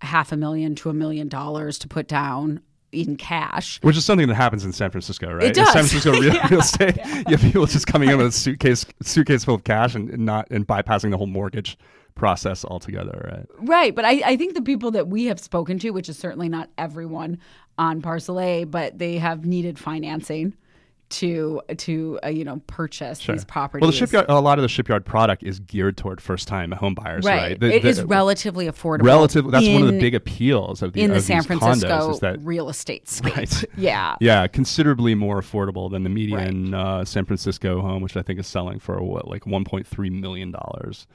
half 0.00 0.32
a 0.32 0.36
million 0.36 0.74
to 0.76 0.90
a 0.90 0.94
million 0.94 1.28
dollars 1.28 1.78
to 1.80 1.88
put 1.88 2.06
down 2.06 2.60
in 3.02 3.16
cash. 3.16 3.78
Which 3.82 3.96
is 3.96 4.04
something 4.04 4.28
that 4.28 4.34
happens 4.34 4.64
in 4.64 4.72
San 4.72 4.90
Francisco, 4.90 5.32
right? 5.32 5.46
It 5.46 5.54
does. 5.54 5.68
In 5.68 5.72
San 5.72 5.84
Francisco 5.86 6.12
real, 6.12 6.34
Yeah. 6.34 6.48
real 6.48 6.60
estate, 6.60 6.96
you 6.96 7.36
have 7.36 7.40
people 7.40 7.66
just 7.66 7.86
coming 7.86 8.08
in 8.10 8.16
with 8.18 8.26
a 8.28 8.32
suitcase 8.32 8.86
suitcase 9.02 9.44
full 9.44 9.54
of 9.54 9.64
cash 9.64 9.94
and, 9.94 10.08
and 10.10 10.24
not 10.24 10.50
and 10.50 10.66
bypassing 10.66 11.10
the 11.10 11.16
whole 11.18 11.26
mortgage 11.26 11.76
process 12.14 12.64
altogether, 12.64 13.30
right? 13.30 13.68
Right, 13.68 13.94
but 13.94 14.04
I, 14.06 14.22
I 14.24 14.36
think 14.36 14.54
the 14.54 14.62
people 14.62 14.90
that 14.92 15.08
we 15.08 15.26
have 15.26 15.38
spoken 15.38 15.78
to, 15.80 15.90
which 15.90 16.08
is 16.08 16.18
certainly 16.18 16.48
not 16.48 16.70
everyone 16.78 17.38
on 17.78 18.00
Parcel 18.00 18.40
A, 18.40 18.64
but 18.64 18.98
they 18.98 19.18
have 19.18 19.44
needed 19.44 19.78
financing 19.78 20.54
to 21.08 21.62
to 21.76 22.18
uh, 22.24 22.28
you 22.28 22.44
know 22.44 22.60
purchase 22.66 23.24
these 23.24 23.44
properties. 23.44 23.82
Well, 23.82 23.90
the 23.90 23.96
shipyard, 23.96 24.26
a 24.28 24.40
lot 24.40 24.58
of 24.58 24.62
the 24.62 24.68
shipyard 24.68 25.04
product 25.04 25.42
is 25.42 25.60
geared 25.60 25.96
toward 25.96 26.20
first 26.20 26.48
time 26.48 26.72
home 26.72 26.94
buyers, 26.94 27.24
right? 27.24 27.42
right? 27.50 27.60
The- 27.60 27.76
It 27.76 27.82
the- 27.82 27.88
is 27.88 28.02
relatively 28.02 28.66
affordable. 28.66 29.04
relative. 29.04 29.50
That's 29.50 29.68
one 29.68 29.82
of 29.82 29.92
the 29.92 30.00
big 30.00 30.14
appeals 30.14 30.82
of 30.82 30.92
the 30.92 31.02
in 31.02 31.10
the 31.12 31.20
San 31.20 31.42
Francisco 31.42 32.18
that 32.20 32.40
real 32.40 32.68
estate 32.68 33.08
scape. 33.08 33.32
Right. 33.36 33.64
Yeah. 33.76 34.16
yeah, 34.20 34.46
considerably 34.46 35.14
more 35.14 35.40
affordable 35.40 35.90
than 35.90 36.02
the 36.02 36.08
median 36.08 36.72
uh, 36.74 37.04
San 37.04 37.24
Francisco 37.24 37.80
home, 37.80 38.02
which 38.02 38.16
I 38.16 38.22
think 38.22 38.40
is 38.40 38.46
selling 38.46 38.78
for 38.78 39.00
what 39.02 39.28
like 39.28 39.44
1.3 39.44 40.10
million 40.20 40.50
dollars 40.50 41.06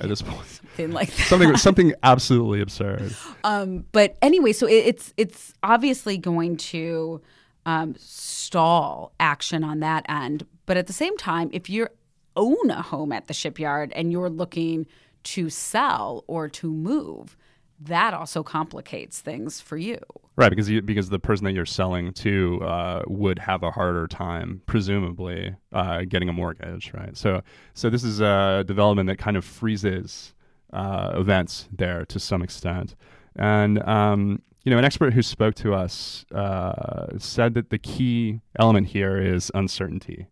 at 0.00 0.08
this 0.08 0.22
point. 0.22 0.46
Something 0.46 0.92
like 0.92 1.10
that. 1.10 1.26
something 1.26 1.56
something 1.56 1.94
absolutely 2.02 2.60
absurd. 2.60 3.14
Um, 3.42 3.84
but 3.92 4.16
anyway, 4.22 4.52
so 4.52 4.66
it, 4.66 4.72
it's 4.86 5.14
it's 5.16 5.54
obviously 5.62 6.18
going 6.18 6.56
to 6.58 7.20
um, 7.66 7.94
stall 7.98 9.12
action 9.20 9.64
on 9.64 9.80
that 9.80 10.04
end. 10.08 10.46
But 10.66 10.76
at 10.76 10.86
the 10.86 10.92
same 10.92 11.16
time, 11.16 11.50
if 11.52 11.68
you 11.68 11.88
own 12.36 12.70
a 12.70 12.82
home 12.82 13.12
at 13.12 13.26
the 13.26 13.34
shipyard 13.34 13.92
and 13.94 14.12
you're 14.12 14.30
looking 14.30 14.86
to 15.22 15.50
sell 15.50 16.24
or 16.26 16.48
to 16.48 16.72
move, 16.72 17.36
that 17.80 18.14
also 18.14 18.42
complicates 18.42 19.20
things 19.20 19.60
for 19.60 19.76
you. 19.76 19.98
Right, 20.36 20.50
because 20.50 20.68
you, 20.68 20.82
because 20.82 21.08
the 21.08 21.18
person 21.18 21.44
that 21.44 21.52
you're 21.52 21.66
selling 21.66 22.12
to 22.14 22.60
uh, 22.62 23.02
would 23.06 23.38
have 23.38 23.62
a 23.62 23.70
harder 23.70 24.06
time, 24.06 24.62
presumably, 24.66 25.54
uh, 25.72 26.02
getting 26.08 26.28
a 26.28 26.32
mortgage. 26.32 26.92
Right. 26.94 27.16
So 27.16 27.42
so 27.74 27.90
this 27.90 28.04
is 28.04 28.20
a 28.20 28.64
development 28.66 29.08
that 29.08 29.18
kind 29.18 29.36
of 29.36 29.44
freezes 29.44 30.34
uh, 30.72 31.12
events 31.14 31.68
there 31.72 32.04
to 32.06 32.18
some 32.18 32.42
extent, 32.42 32.94
and 33.36 33.82
um, 33.82 34.42
you 34.64 34.70
know 34.70 34.78
an 34.78 34.84
expert 34.84 35.14
who 35.14 35.22
spoke 35.22 35.54
to 35.56 35.74
us 35.74 36.24
uh, 36.34 37.18
said 37.18 37.54
that 37.54 37.70
the 37.70 37.78
key 37.78 38.40
element 38.58 38.88
here 38.88 39.16
is 39.18 39.50
uncertainty. 39.54 40.26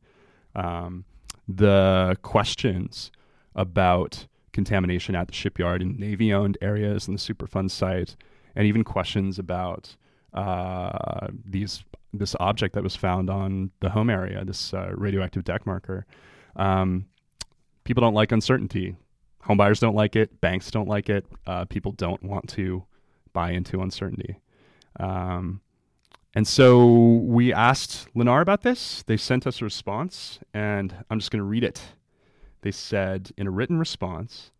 Um, 0.54 1.04
the 1.46 2.16
questions 2.22 3.10
about 3.54 4.26
contamination 4.52 5.14
at 5.14 5.28
the 5.28 5.34
shipyard 5.34 5.80
in 5.80 5.98
Navy-owned 5.98 6.58
areas 6.60 7.08
and 7.08 7.18
the 7.18 7.20
Superfund 7.20 7.70
site, 7.70 8.16
and 8.54 8.66
even 8.66 8.84
questions 8.84 9.38
about 9.38 9.96
uh, 10.34 11.28
these 11.44 11.84
this 12.12 12.34
object 12.40 12.74
that 12.74 12.82
was 12.82 12.96
found 12.96 13.30
on 13.30 13.70
the 13.80 13.90
home 13.90 14.10
area, 14.10 14.44
this 14.44 14.72
uh, 14.74 14.90
radioactive 14.94 15.44
deck 15.44 15.66
marker. 15.66 16.06
Um, 16.56 17.06
people 17.84 18.00
don't 18.00 18.14
like 18.14 18.32
uncertainty. 18.32 18.96
Homebuyers 19.44 19.80
don't 19.80 19.94
like 19.94 20.16
it. 20.16 20.40
Banks 20.40 20.70
don't 20.70 20.88
like 20.88 21.08
it. 21.08 21.24
Uh, 21.46 21.64
people 21.64 21.92
don't 21.92 22.22
want 22.22 22.48
to 22.50 22.84
buy 23.38 23.51
into 23.53 23.81
uncertainty. 23.81 24.40
Um, 24.98 25.61
and 26.35 26.46
so 26.46 26.87
we 27.37 27.53
asked 27.53 28.09
Lennar 28.16 28.42
about 28.42 28.62
this. 28.62 29.05
They 29.05 29.16
sent 29.16 29.46
us 29.46 29.61
a 29.61 29.64
response, 29.64 30.40
and 30.53 31.05
I'm 31.09 31.20
just 31.20 31.31
going 31.31 31.44
to 31.44 31.44
read 31.55 31.62
it. 31.62 31.81
They 32.62 32.72
said 32.72 33.31
in 33.37 33.46
a 33.46 33.51
written 33.53 33.79
response 33.79 34.51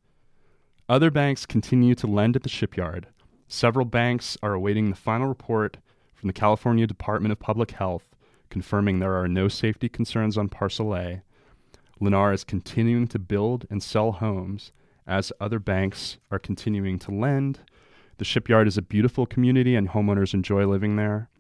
Other 0.89 1.11
banks 1.11 1.45
continue 1.45 1.95
to 1.97 2.07
lend 2.07 2.37
at 2.37 2.45
the 2.45 2.49
shipyard. 2.49 3.09
Several 3.49 3.85
banks 3.85 4.37
are 4.45 4.55
awaiting 4.55 4.91
the 4.91 4.97
final 4.97 5.27
report 5.27 5.79
from 6.15 6.29
the 6.29 6.41
California 6.45 6.87
Department 6.87 7.33
of 7.33 7.41
Public 7.41 7.73
Health 7.73 8.09
confirming 8.51 8.99
there 8.99 9.17
are 9.21 9.29
no 9.29 9.49
safety 9.49 9.89
concerns 9.89 10.39
on 10.39 10.49
Parcel 10.49 10.95
A. 10.95 11.23
Lennar 12.01 12.33
is 12.33 12.45
continuing 12.45 13.09
to 13.09 13.19
build 13.19 13.67
and 13.71 13.83
sell 13.83 14.13
homes 14.13 14.73
as 15.07 15.33
other 15.41 15.59
banks 15.59 16.19
are 16.31 16.39
continuing 16.39 16.99
to 17.01 17.11
lend. 17.11 17.61
The 18.19 18.25
shipyard 18.25 18.67
is 18.67 18.77
a 18.77 18.83
beautiful 18.83 19.27
community 19.27 19.77
and 19.77 19.89
homeowners 19.89 20.35
enjoy 20.35 20.67
living 20.67 20.97
there. 20.97 21.31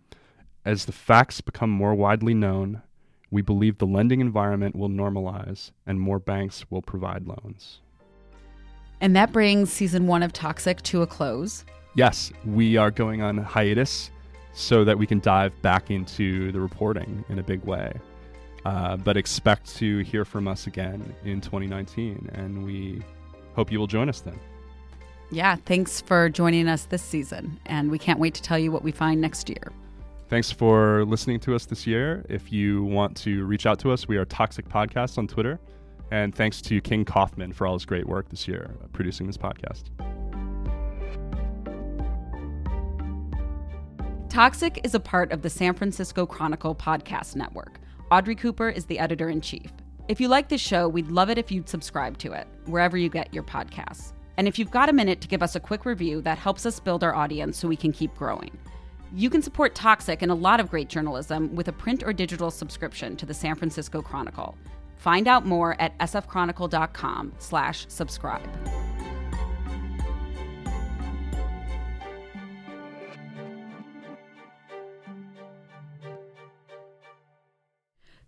As 0.65 0.85
the 0.85 0.93
facts 0.93 1.41
become 1.41 1.71
more 1.71 1.95
widely 1.95 2.35
known, 2.35 2.83
we 3.33 3.43
believe 3.43 3.79
the 3.79 3.87
lending 3.87 4.21
environment 4.21 4.77
will 4.77 4.89
normalize 4.89 5.73
and 5.87 6.01
more 6.01 6.21
banks 6.21 6.65
will 6.71 6.83
provide 6.83 7.27
loans. 7.27 7.81
And 9.01 9.17
that 9.17 9.33
brings 9.33 9.73
season 9.73 10.07
one 10.07 10.23
of 10.23 10.33
Toxic 10.33 10.81
to 10.83 11.03
a 11.03 11.07
close. 11.07 11.65
Yes, 11.97 12.33
we 12.45 12.77
are 12.77 12.93
going 12.93 13.23
on 13.23 13.39
hiatus 13.39 14.11
so 14.53 14.85
that 14.85 14.97
we 14.97 15.07
can 15.07 15.19
dive 15.19 15.61
back 15.63 15.91
into 15.91 16.53
the 16.53 16.61
reporting 16.61 17.25
in 17.29 17.41
a 17.41 17.43
big 17.43 17.65
way. 17.65 17.93
Uh, 18.65 18.97
but 18.97 19.17
expect 19.17 19.75
to 19.77 19.99
hear 20.01 20.25
from 20.25 20.47
us 20.47 20.69
again 20.69 21.15
in 21.25 21.41
2019, 21.41 22.31
and 22.35 22.65
we 22.65 23.03
hope 23.55 23.73
you 23.73 23.81
will 23.81 23.87
join 23.87 24.09
us 24.09 24.21
then. 24.21 24.39
Yeah, 25.31 25.57
thanks 25.67 26.01
for 26.01 26.29
joining 26.31 26.69
us 26.69 26.85
this 26.85 27.03
season. 27.03 27.61
And 27.67 27.91
we 27.91 27.99
can't 27.99 28.19
wait 28.19 28.35
to 28.35 28.43
tell 28.43 28.59
you 28.59 28.73
what 28.73 28.83
we 28.83 28.93
find 28.93 29.21
next 29.21 29.49
year. 29.49 29.73
Thanks 30.29 30.51
for 30.51 31.05
listening 31.05 31.41
to 31.41 31.55
us 31.55 31.67
this 31.67 31.87
year. 31.87 32.25
If 32.29 32.53
you 32.53 32.85
want 32.85 33.17
to 33.19 33.45
reach 33.45 33.67
out 33.67 33.79
to 33.81 33.93
us, 33.93 34.09
we 34.09 34.17
are 34.17 34.25
Toxic 34.25 34.69
Podcast 34.69 35.19
on 35.19 35.27
Twitter. 35.27 35.59
And 36.11 36.35
thanks 36.35 36.63
to 36.63 36.81
King 36.81 37.05
Kaufman 37.05 37.53
for 37.53 37.67
all 37.67 37.75
his 37.75 37.85
great 37.85 38.07
work 38.07 38.31
this 38.31 38.49
year 38.49 38.75
producing 38.93 39.27
this 39.27 39.37
podcast. 39.37 39.85
Toxic 44.31 44.81
is 44.85 44.95
a 44.95 45.01
part 45.01 45.33
of 45.33 45.43
the 45.43 45.51
San 45.51 45.75
Francisco 45.75 46.25
Chronicle 46.25 46.75
podcast 46.75 47.37
network. 47.37 47.81
Audrey 48.11 48.35
Cooper 48.35 48.69
is 48.69 48.87
the 48.87 48.99
editor 48.99 49.29
in 49.29 49.41
chief. 49.41 49.71
If 50.09 50.21
you 50.21 50.29
like 50.29 50.49
this 50.49 50.61
show, 50.61 50.89
we'd 50.89 51.09
love 51.09 51.29
it 51.29 51.37
if 51.37 51.51
you'd 51.51 51.69
subscribe 51.69 52.17
to 52.19 52.33
it, 52.33 52.47
wherever 52.65 52.97
you 52.97 53.11
get 53.11 53.35
your 53.35 53.43
podcasts. 53.43 54.13
And 54.39 54.47
if 54.47 54.57
you've 54.57 54.71
got 54.71 54.89
a 54.89 54.93
minute 54.93 55.21
to 55.23 55.29
give 55.29 55.43
us 55.43 55.57
a 55.57 55.61
quick 55.61 55.85
review, 55.85 56.23
that 56.23 56.39
helps 56.39 56.65
us 56.65 56.79
build 56.79 57.03
our 57.03 57.13
audience 57.13 57.59
so 57.59 57.67
we 57.67 57.75
can 57.75 57.91
keep 57.91 58.15
growing. 58.15 58.57
You 59.13 59.31
can 59.31 59.43
support 59.43 59.75
Toxic 59.75 60.23
and 60.23 60.31
a 60.31 60.35
lot 60.35 60.61
of 60.61 60.71
great 60.71 60.89
journalism 60.89 61.57
with 61.57 61.67
a 61.67 61.73
print 61.73 62.05
or 62.05 62.13
digital 62.13 62.53
subscription 62.53 63.17
to 63.17 63.27
the 63.27 63.35
San 63.35 63.57
Francisco 63.57 64.01
Chronicle. 64.01 64.57
Find 64.95 65.27
out 65.27 65.45
more 65.45 65.75
at 65.81 65.99
sfchronicle.com 65.99 67.33
slash 67.39 67.87
subscribe. 67.89 68.49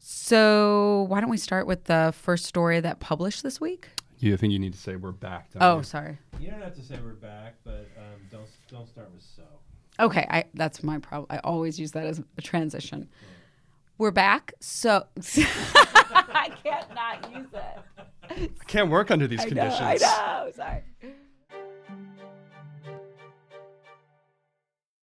So 0.00 1.06
why 1.08 1.20
don't 1.20 1.30
we 1.30 1.36
start 1.36 1.68
with 1.68 1.84
the 1.84 2.12
first 2.16 2.46
story 2.46 2.80
that 2.80 2.98
published 2.98 3.44
this 3.44 3.60
week? 3.60 3.90
You 4.20 4.36
think 4.36 4.52
you 4.52 4.58
need 4.58 4.74
to 4.74 4.78
say 4.78 4.96
we're 4.96 5.12
back? 5.12 5.50
don't 5.52 5.62
Oh, 5.62 5.76
you? 5.78 5.82
sorry. 5.82 6.18
You 6.38 6.50
don't 6.50 6.60
have 6.62 6.74
to 6.74 6.82
say 6.82 6.98
we're 7.02 7.14
back, 7.14 7.54
but 7.64 7.88
um, 7.96 8.20
don't 8.30 8.46
don't 8.70 8.86
start 8.88 9.10
with 9.12 9.22
so. 9.22 9.42
Okay, 9.98 10.26
I 10.30 10.44
that's 10.54 10.82
my 10.82 10.98
problem. 10.98 11.26
I 11.30 11.38
always 11.38 11.78
use 11.80 11.92
that 11.92 12.06
as 12.06 12.22
a 12.36 12.42
transition. 12.42 13.08
We're 13.98 14.10
back. 14.10 14.52
So 14.60 15.06
I 15.16 16.50
can't 16.62 16.94
not 16.94 17.32
use 17.34 17.48
it. 17.52 18.50
I 18.60 18.64
can't 18.66 18.90
work 18.90 19.10
under 19.10 19.26
these 19.26 19.40
I 19.40 19.44
know, 19.44 19.48
conditions. 19.48 20.02
I 20.02 20.44
know. 20.44 20.50
Sorry. 20.54 20.82